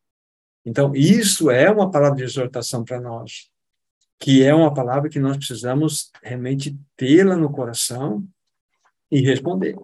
[0.66, 3.48] Então, isso é uma palavra de exortação para nós,
[4.18, 8.26] que é uma palavra que nós precisamos realmente tê-la no coração
[9.12, 9.76] e responder.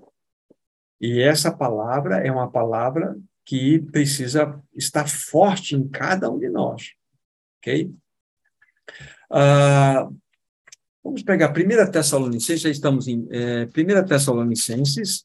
[1.00, 6.94] E essa palavra é uma palavra que precisa estar forte em cada um de nós.
[7.58, 7.94] Ok?
[9.30, 10.18] Uh,
[11.08, 15.24] Vamos pegar 1 Tessalonicenses, já estamos em é, 1 Tessalonicenses,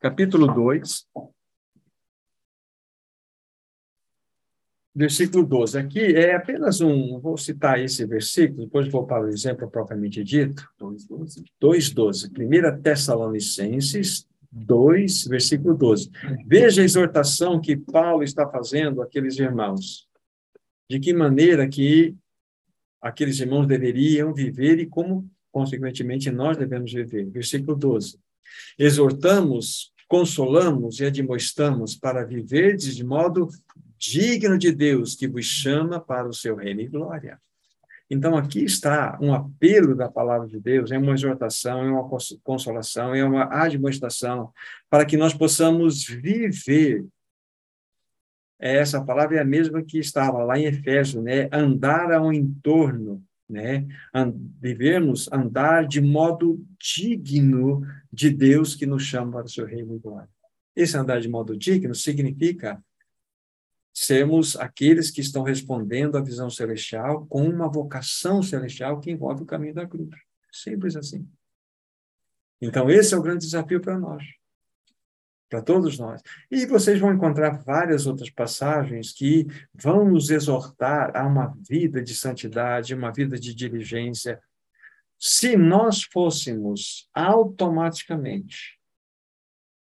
[0.00, 1.06] capítulo 2,
[4.94, 5.78] versículo 12.
[5.78, 10.68] Aqui é apenas um, vou citar esse versículo, depois vou para o exemplo propriamente dito.
[10.80, 11.44] 2,12.
[11.60, 12.78] 2,12.
[12.78, 16.10] 1 Tessalonicenses 2, versículo 12.
[16.46, 20.06] Veja a exortação que Paulo está fazendo àqueles irmãos.
[20.90, 22.16] de que maneira que
[23.00, 27.26] aqueles irmãos deveriam viver e como, consequentemente, nós devemos viver.
[27.26, 28.18] Versículo 12.
[28.78, 33.48] Exortamos, consolamos e admoestamos para viverdes de modo
[33.98, 37.40] digno de Deus que vos chama para o seu reino e glória.
[38.10, 42.08] Então, aqui está um apelo da palavra de Deus, é uma exortação, é uma
[42.42, 44.50] consolação, é uma admoestação,
[44.88, 47.04] para que nós possamos viver.
[48.58, 51.50] Essa palavra é a mesma que estava lá em Efésios, né?
[51.52, 53.86] Andar ao entorno, né?
[54.58, 59.98] Vivermos, andar de modo digno de Deus que nos chama para o seu reino e
[59.98, 60.30] glória.
[60.74, 62.82] Esse andar de modo digno significa
[64.00, 69.46] sermos aqueles que estão respondendo à visão celestial com uma vocação celestial que envolve o
[69.46, 70.14] caminho da cruz.
[70.52, 71.28] Simples assim.
[72.60, 74.22] Então, esse é o grande desafio para nós,
[75.50, 76.22] para todos nós.
[76.48, 82.14] E vocês vão encontrar várias outras passagens que vão nos exortar a uma vida de
[82.14, 84.40] santidade, uma vida de diligência.
[85.18, 88.77] Se nós fôssemos automaticamente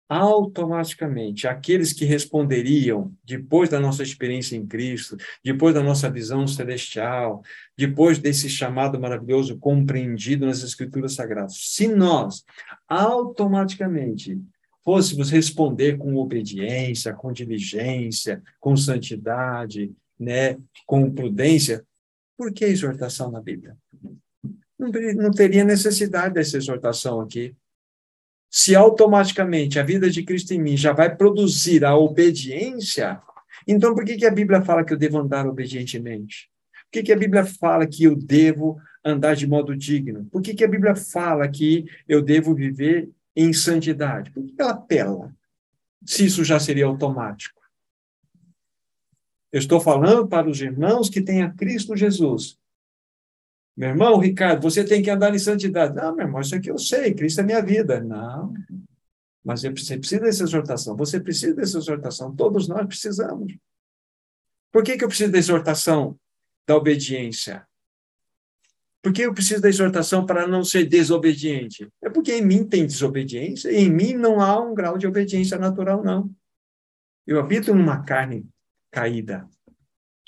[0.08, 7.42] automaticamente aqueles que responderiam depois da nossa experiência em Cristo, depois da nossa visão celestial,
[7.76, 12.44] depois desse chamado maravilhoso compreendido nas Escrituras Sagradas, se nós
[12.88, 14.40] automaticamente
[14.82, 20.56] fôssemos responder com obediência, com diligência, com santidade, né,
[20.86, 21.84] com prudência,
[22.36, 23.76] por que exortação na Bíblia?
[24.78, 27.54] Não, não teria necessidade dessa exortação aqui
[28.50, 33.20] se automaticamente a vida de Cristo em mim já vai produzir a obediência,
[33.66, 36.50] então por que, que a Bíblia fala que eu devo andar obedientemente?
[36.84, 40.24] Por que, que a Bíblia fala que eu devo andar de modo digno?
[40.26, 44.30] Por que, que a Bíblia fala que eu devo viver em santidade?
[44.30, 45.34] Por que ela apela?
[46.04, 47.60] Se isso já seria automático.
[49.52, 52.57] Eu estou falando para os irmãos que têm a Cristo Jesus,
[53.78, 55.94] meu irmão, Ricardo, você tem que andar em santidade.
[55.94, 58.00] Não, meu irmão, isso aqui eu sei, Cristo é minha vida.
[58.00, 58.52] Não.
[59.44, 60.96] Mas você precisa dessa exortação.
[60.96, 62.34] Você precisa dessa exortação.
[62.34, 63.56] Todos nós precisamos.
[64.72, 66.18] Por que, que eu preciso da exortação
[66.66, 67.64] da obediência?
[69.00, 71.88] Por que eu preciso da exortação para não ser desobediente?
[72.02, 75.56] É porque em mim tem desobediência, e em mim não há um grau de obediência
[75.56, 76.28] natural, não.
[77.24, 78.44] Eu habito numa carne
[78.90, 79.48] caída.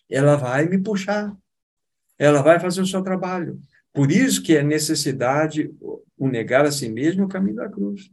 [0.08, 1.36] Ela vai me puxar
[2.20, 3.58] ela vai fazer o seu trabalho.
[3.94, 8.10] Por isso que é necessidade o negar a si mesmo o caminho da cruz.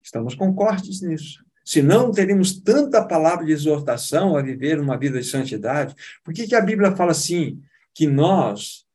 [0.00, 1.44] Estamos concordes nisso.
[1.64, 6.46] Se não teríamos tanta palavra de exortação a viver uma vida de santidade, por que,
[6.46, 7.60] que a Bíblia fala assim,
[7.92, 8.86] que nós...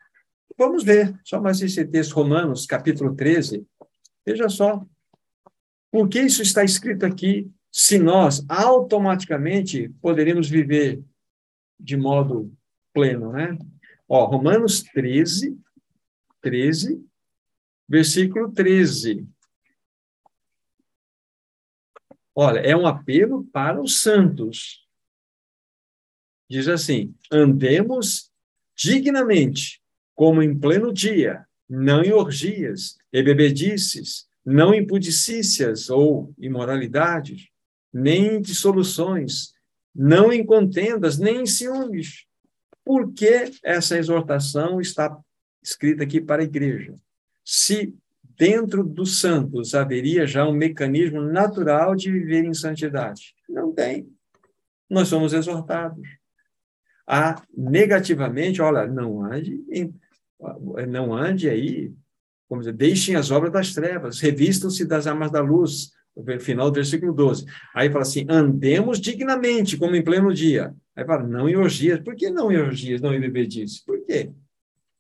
[0.58, 3.66] Vamos ver, só mais esse texto, Romanos, capítulo 13.
[4.26, 4.86] Veja só.
[5.92, 11.04] Por que isso está escrito aqui, se nós automaticamente poderíamos viver
[11.78, 12.52] de modo
[12.94, 13.58] pleno, né?
[14.16, 15.60] Ó, Romanos 13,
[16.40, 17.04] 13,
[17.90, 19.28] versículo 13.
[22.36, 24.88] Olha, é um apelo para os santos.
[26.48, 28.32] Diz assim: andemos
[28.76, 29.82] dignamente,
[30.14, 37.48] como em pleno dia, não em orgias e bebedices, não em pudicícias ou imoralidades,
[37.92, 39.56] nem em dissoluções,
[39.96, 42.28] não em contendas, nem em ciúmes
[42.86, 45.18] por que essa exortação está
[45.62, 46.94] escrita aqui para a igreja?
[47.44, 47.94] Se
[48.38, 53.34] dentro dos santos haveria já um mecanismo natural de viver em santidade?
[53.48, 54.08] Não tem.
[54.90, 56.08] Nós somos exortados
[57.08, 59.94] a negativamente, olha, não ande, em,
[60.88, 61.92] não ande aí,
[62.48, 65.92] como dizer, deixem as obras das trevas, revistam-se das armas da luz,
[66.40, 67.46] final do versículo 12.
[67.74, 70.74] Aí fala assim: andemos dignamente, como em pleno dia.
[70.96, 72.00] Aí fala, não em orgias.
[72.00, 73.84] Por que não em orgias, não em bebedice?
[73.84, 74.32] Por quê?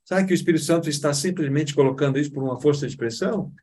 [0.03, 3.53] Sabe que o Espírito Santo está simplesmente colocando isso por uma força de expressão?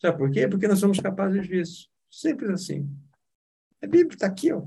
[0.00, 0.46] Sabe por quê?
[0.46, 1.88] Porque nós somos capazes disso.
[2.10, 2.88] Simples assim.
[3.82, 4.62] A Bíblia está aqui, ó.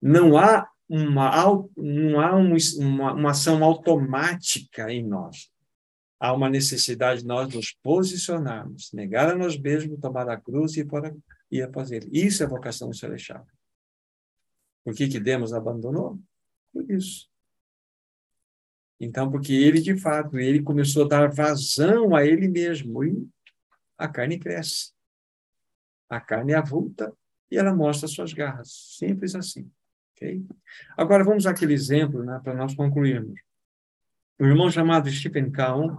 [0.00, 5.50] Não há uma, não há uma, uma ação automática em nós.
[6.18, 10.80] Há uma necessidade de nós nos posicionarmos, negar a nós mesmos, tomar a cruz e
[10.80, 11.14] ir, para,
[11.50, 12.08] ir a fazer.
[12.12, 13.44] Isso é vocação celestial.
[14.84, 16.18] Por que, que Demos abandonou?
[16.72, 17.30] Por isso.
[18.98, 23.28] Então, porque ele, de fato, ele começou a dar vazão a ele mesmo e
[23.98, 24.92] a carne cresce.
[26.08, 27.12] A carne é avulta
[27.50, 28.70] e ela mostra suas garras.
[28.96, 29.70] Simples assim.
[30.14, 30.44] Okay?
[30.96, 33.40] Agora, vamos àquele exemplo né, para nós concluirmos.
[34.38, 35.96] Um irmão chamado Stephen Kahn,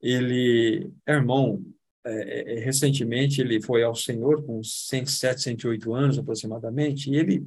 [0.00, 1.64] ele é irmão,
[2.04, 7.46] é, é, recentemente ele foi ao Senhor com 107, 108 anos aproximadamente, e ele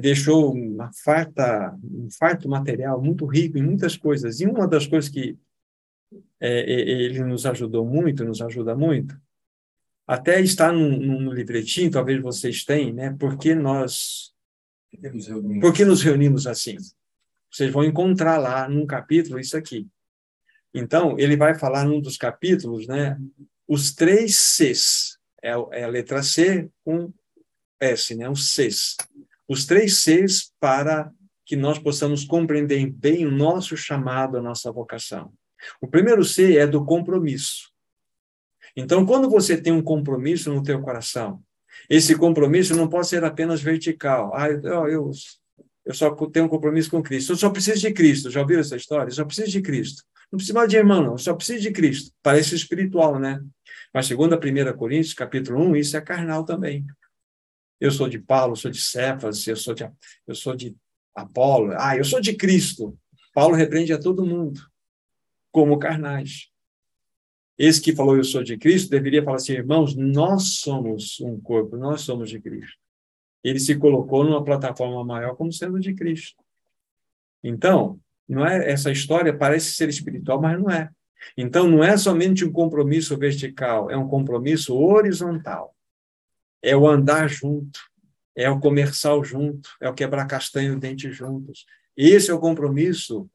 [0.00, 4.40] deixou uma farta, um farto material muito rico em muitas coisas.
[4.40, 5.38] E uma das coisas que
[6.40, 9.16] é, ele nos ajudou muito, nos ajuda muito,
[10.06, 13.16] até está no, livretinho, talvez vocês tenham, né?
[13.18, 14.32] Porque nós,
[15.60, 16.76] porque nos reunimos assim.
[17.50, 19.88] Vocês vão encontrar lá num capítulo isso aqui.
[20.72, 23.18] Então, ele vai falar num dos capítulos, né?
[23.66, 25.18] Os três Cs.
[25.42, 27.12] É, é a letra C com
[27.80, 28.28] S, né?
[28.28, 28.96] Os Cs.
[29.48, 31.10] Os três Cs para
[31.44, 35.32] que nós possamos compreender bem o nosso chamado, a nossa vocação.
[35.80, 37.70] O primeiro C é do compromisso.
[38.76, 41.40] Então, quando você tem um compromisso no teu coração,
[41.88, 44.32] esse compromisso não pode ser apenas vertical.
[44.34, 45.10] Ah, eu, eu,
[45.84, 47.32] eu só tenho um compromisso com Cristo.
[47.32, 48.30] Eu só preciso de Cristo.
[48.30, 49.08] Já ouviram essa história?
[49.08, 50.02] Eu só preciso de Cristo.
[50.30, 51.12] Não precisa mais de irmão, não.
[51.12, 52.12] Eu só preciso de Cristo.
[52.22, 53.40] Parece espiritual, né?
[53.94, 56.84] Mas segundo a 1 Coríntios, capítulo 1, isso é carnal também.
[57.80, 59.90] Eu sou de Paulo, sou de Cefas, eu sou de,
[60.26, 60.74] eu sou de
[61.14, 61.72] Apolo.
[61.78, 62.98] Ah, eu sou de Cristo.
[63.34, 64.60] Paulo repreende a todo mundo
[65.52, 66.50] como carnais.
[67.58, 71.76] Esse que falou eu sou de Cristo deveria falar assim, irmãos, nós somos um corpo,
[71.76, 72.76] nós somos de Cristo.
[73.42, 76.42] Ele se colocou numa plataforma maior como sendo de Cristo.
[77.42, 77.98] Então,
[78.28, 80.90] não é essa história parece ser espiritual, mas não é.
[81.36, 85.74] Então, não é somente um compromisso vertical, é um compromisso horizontal.
[86.66, 87.78] É o andar junto,
[88.34, 91.64] é o comercial junto, é o quebrar castanho e dente juntos.
[91.96, 93.30] Esse é o compromisso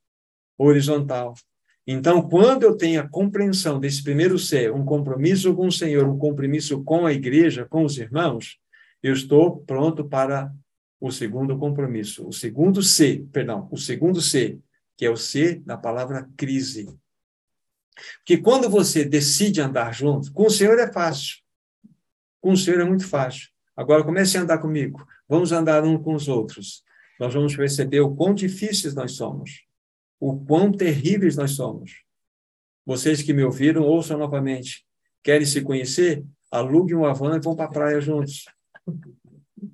[0.57, 1.33] horizontal.
[1.87, 6.17] Então, quando eu tenho a compreensão desse primeiro ser, um compromisso com o Senhor, um
[6.17, 8.59] compromisso com a igreja, com os irmãos,
[9.01, 10.53] eu estou pronto para
[10.99, 12.27] o segundo compromisso.
[12.27, 14.59] O segundo C, perdão, o segundo C,
[14.95, 16.85] que é o C da palavra crise.
[18.17, 21.40] Porque quando você decide andar junto, com o Senhor é fácil.
[22.41, 23.49] Com o Senhor é muito fácil.
[23.77, 25.07] Agora comece a andar comigo.
[25.29, 26.83] Vamos andar um com os outros.
[27.19, 29.65] Nós vamos perceber o quão difíceis nós somos
[30.21, 32.03] o quão terríveis nós somos.
[32.85, 34.85] Vocês que me ouviram, ouçam novamente.
[35.23, 36.23] Querem se conhecer?
[36.51, 38.45] Aluguem uma van e vão para a praia juntos.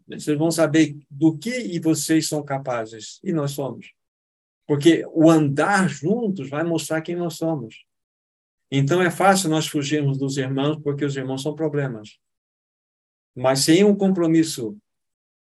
[0.07, 3.19] Vocês vão saber do que e vocês são capazes.
[3.21, 3.91] E nós somos.
[4.65, 7.85] Porque o andar juntos vai mostrar quem nós somos.
[8.71, 12.19] Então é fácil nós fugirmos dos irmãos, porque os irmãos são problemas.
[13.37, 14.77] Mas sem um compromisso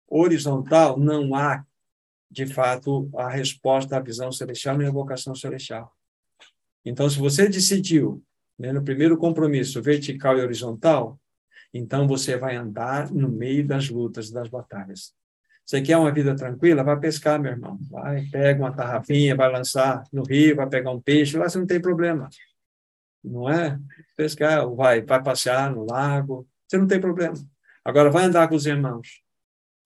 [0.09, 1.63] horizontal, não há
[2.33, 5.93] de fato, a resposta à visão celestial e à vocação celestial.
[6.83, 8.23] Então, se você decidiu,
[8.57, 11.19] né, no primeiro compromisso, vertical e horizontal,
[11.71, 15.13] então você vai andar no meio das lutas, das batalhas.
[15.63, 16.83] Você quer uma vida tranquila?
[16.83, 17.77] Vai pescar, meu irmão.
[17.89, 21.67] Vai, pega uma tarrafinha, vai lançar no rio, vai pegar um peixe, lá você não
[21.67, 22.29] tem problema.
[23.23, 23.79] Não é?
[24.17, 27.35] Pescar, vai, vai passear no lago, você não tem problema.
[27.83, 29.21] Agora, vai andar com os irmãos.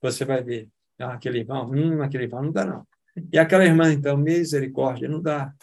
[0.02, 0.70] Você vai ver
[1.00, 2.88] ah, aquele irmão, hum, aquele irmão, não dá não.
[3.32, 5.54] E aquela irmã, então, misericórdia, não dá.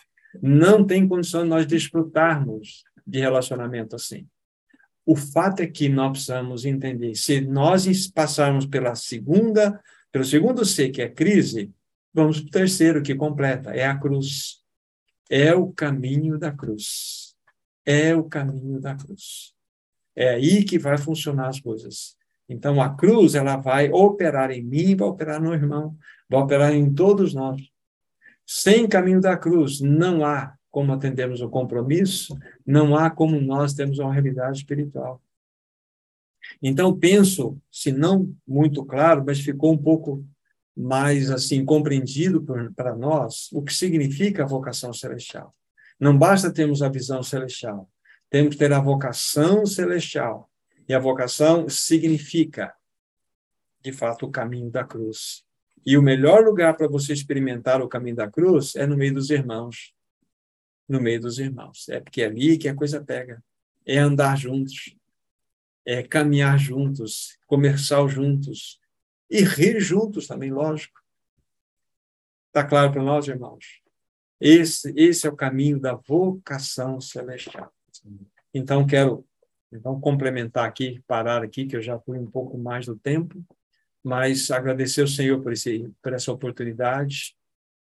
[0.42, 4.26] Não tem condição de nós desfrutarmos de relacionamento assim.
[5.06, 9.80] O fato é que nós precisamos entender, se nós passarmos pela segunda,
[10.10, 11.70] pelo segundo C, que é crise,
[12.12, 14.62] vamos para o terceiro, que completa, é a cruz.
[15.30, 17.34] É o caminho da cruz.
[17.84, 19.52] É o caminho da cruz.
[20.16, 22.16] É aí que vai funcionar as coisas.
[22.48, 25.96] Então, a cruz, ela vai operar em mim, vai operar no irmão,
[26.28, 27.60] vai operar em todos nós.
[28.46, 32.36] Sem caminho da cruz, não há como atendermos o compromisso,
[32.66, 35.22] não há como nós termos uma realidade espiritual.
[36.62, 40.24] Então, penso, se não muito claro, mas ficou um pouco
[40.76, 45.54] mais assim compreendido para nós, o que significa a vocação celestial.
[45.98, 47.88] Não basta termos a visão celestial,
[48.28, 50.50] temos que ter a vocação celestial
[50.88, 52.74] e a vocação significa,
[53.80, 55.44] de fato, o caminho da cruz.
[55.84, 59.30] E o melhor lugar para você experimentar o caminho da cruz é no meio dos
[59.30, 59.94] irmãos.
[60.88, 61.88] No meio dos irmãos.
[61.88, 63.42] É porque é ali que a coisa pega.
[63.84, 64.96] É andar juntos.
[65.84, 67.38] É caminhar juntos.
[67.46, 68.80] Conversar juntos.
[69.30, 71.00] E rir juntos também, lógico.
[72.48, 73.82] Está claro para nós, irmãos?
[74.40, 77.72] Esse, esse é o caminho da vocação celestial.
[78.52, 79.26] Então, quero
[79.74, 83.44] então, complementar aqui, parar aqui, que eu já fui um pouco mais do tempo,
[84.02, 87.34] mas agradecer ao Senhor por, esse, por essa oportunidade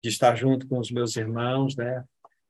[0.03, 2.03] de estar junto com os meus irmãos, né?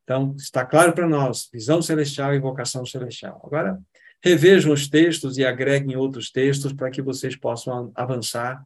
[0.04, 3.42] Então, está claro para nós, visão celestial e vocação celestial.
[3.44, 3.78] Agora,
[4.24, 8.64] revejam os textos e agreguem outros textos para que vocês possam avançar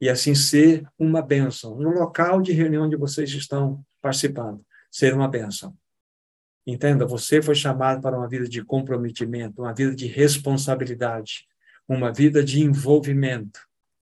[0.00, 5.28] e assim ser uma bênção no local de reunião onde vocês estão participando, ser uma
[5.28, 5.76] bênção.
[6.66, 11.46] Entenda, você foi chamado para uma vida de comprometimento, uma vida de responsabilidade,
[11.88, 13.60] uma vida de envolvimento.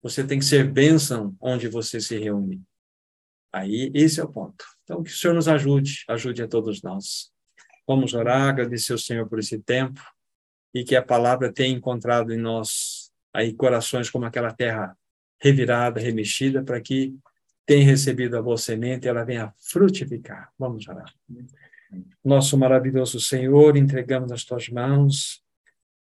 [0.03, 2.63] Você tem que ser bênção onde você se reúne.
[3.53, 4.65] Aí, esse é o ponto.
[4.85, 7.33] Então, que o Senhor nos ajude, ajude a todos nós.
[7.87, 10.01] Vamos orar, agradecer ao Senhor por esse tempo
[10.73, 14.97] e que a palavra tenha encontrado em nós aí corações como aquela terra
[15.41, 17.17] revirada, remexida, para que
[17.67, 20.53] tenha recebido a boa semente e ela venha frutificar.
[20.59, 21.13] Vamos orar.
[22.25, 25.43] Nosso maravilhoso Senhor, entregamos nas tuas mãos,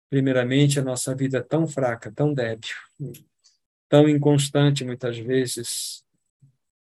[0.10, 2.70] primeiramente, a nossa vida tão fraca, tão débil,
[3.90, 6.04] tão inconstante muitas vezes.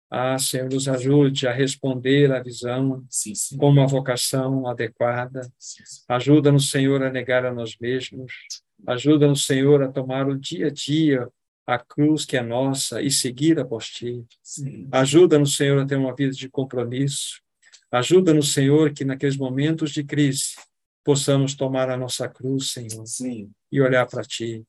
[0.10, 3.58] Ah, Senhor, nos ajude a responder à visão sim, sim.
[3.58, 5.50] com uma vocação adequada.
[6.10, 8.34] Ajuda-nos, Senhor, a negar a nós mesmos.
[8.86, 11.30] Ajuda-nos, Senhor, a tomar o dia a dia
[11.66, 14.26] a cruz que é nossa e seguir após ti.
[14.92, 17.42] Ajuda-nos, Senhor, a ter uma vida de compromisso.
[17.92, 20.56] Ajuda-nos, Senhor, que naqueles momentos de crise
[21.04, 23.50] possamos tomar a nossa cruz, Senhor, Sim.
[23.72, 24.66] e olhar para ti.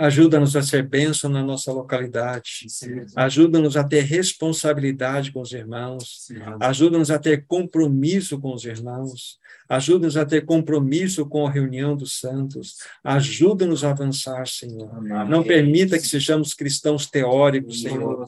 [0.00, 2.66] Ajuda-nos a ser bênção na nossa localidade.
[3.14, 6.28] Ajuda-nos a ter responsabilidade com os irmãos.
[6.58, 9.38] Ajuda-nos a ter compromisso com os irmãos.
[9.68, 12.76] Ajuda-nos a ter compromisso com a reunião dos santos.
[13.04, 15.02] Ajuda-nos a avançar, Senhor.
[15.28, 18.24] Não permita que sejamos cristãos teóricos, Senhor.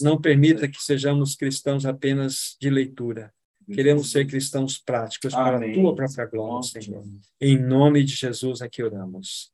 [0.00, 3.32] Não permita que sejamos cristãos apenas de leitura.
[3.72, 7.04] Queremos ser cristãos práticos para a tua própria glória, Senhor.
[7.40, 9.52] Em nome de Jesus é que oramos.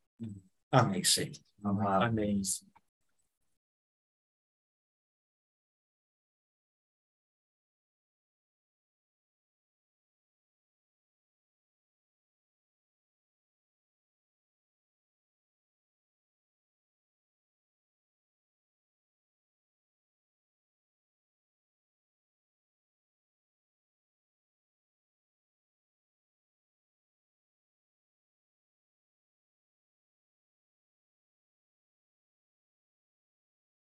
[0.70, 1.32] Amém, Senhor.
[1.64, 2.42] Amém.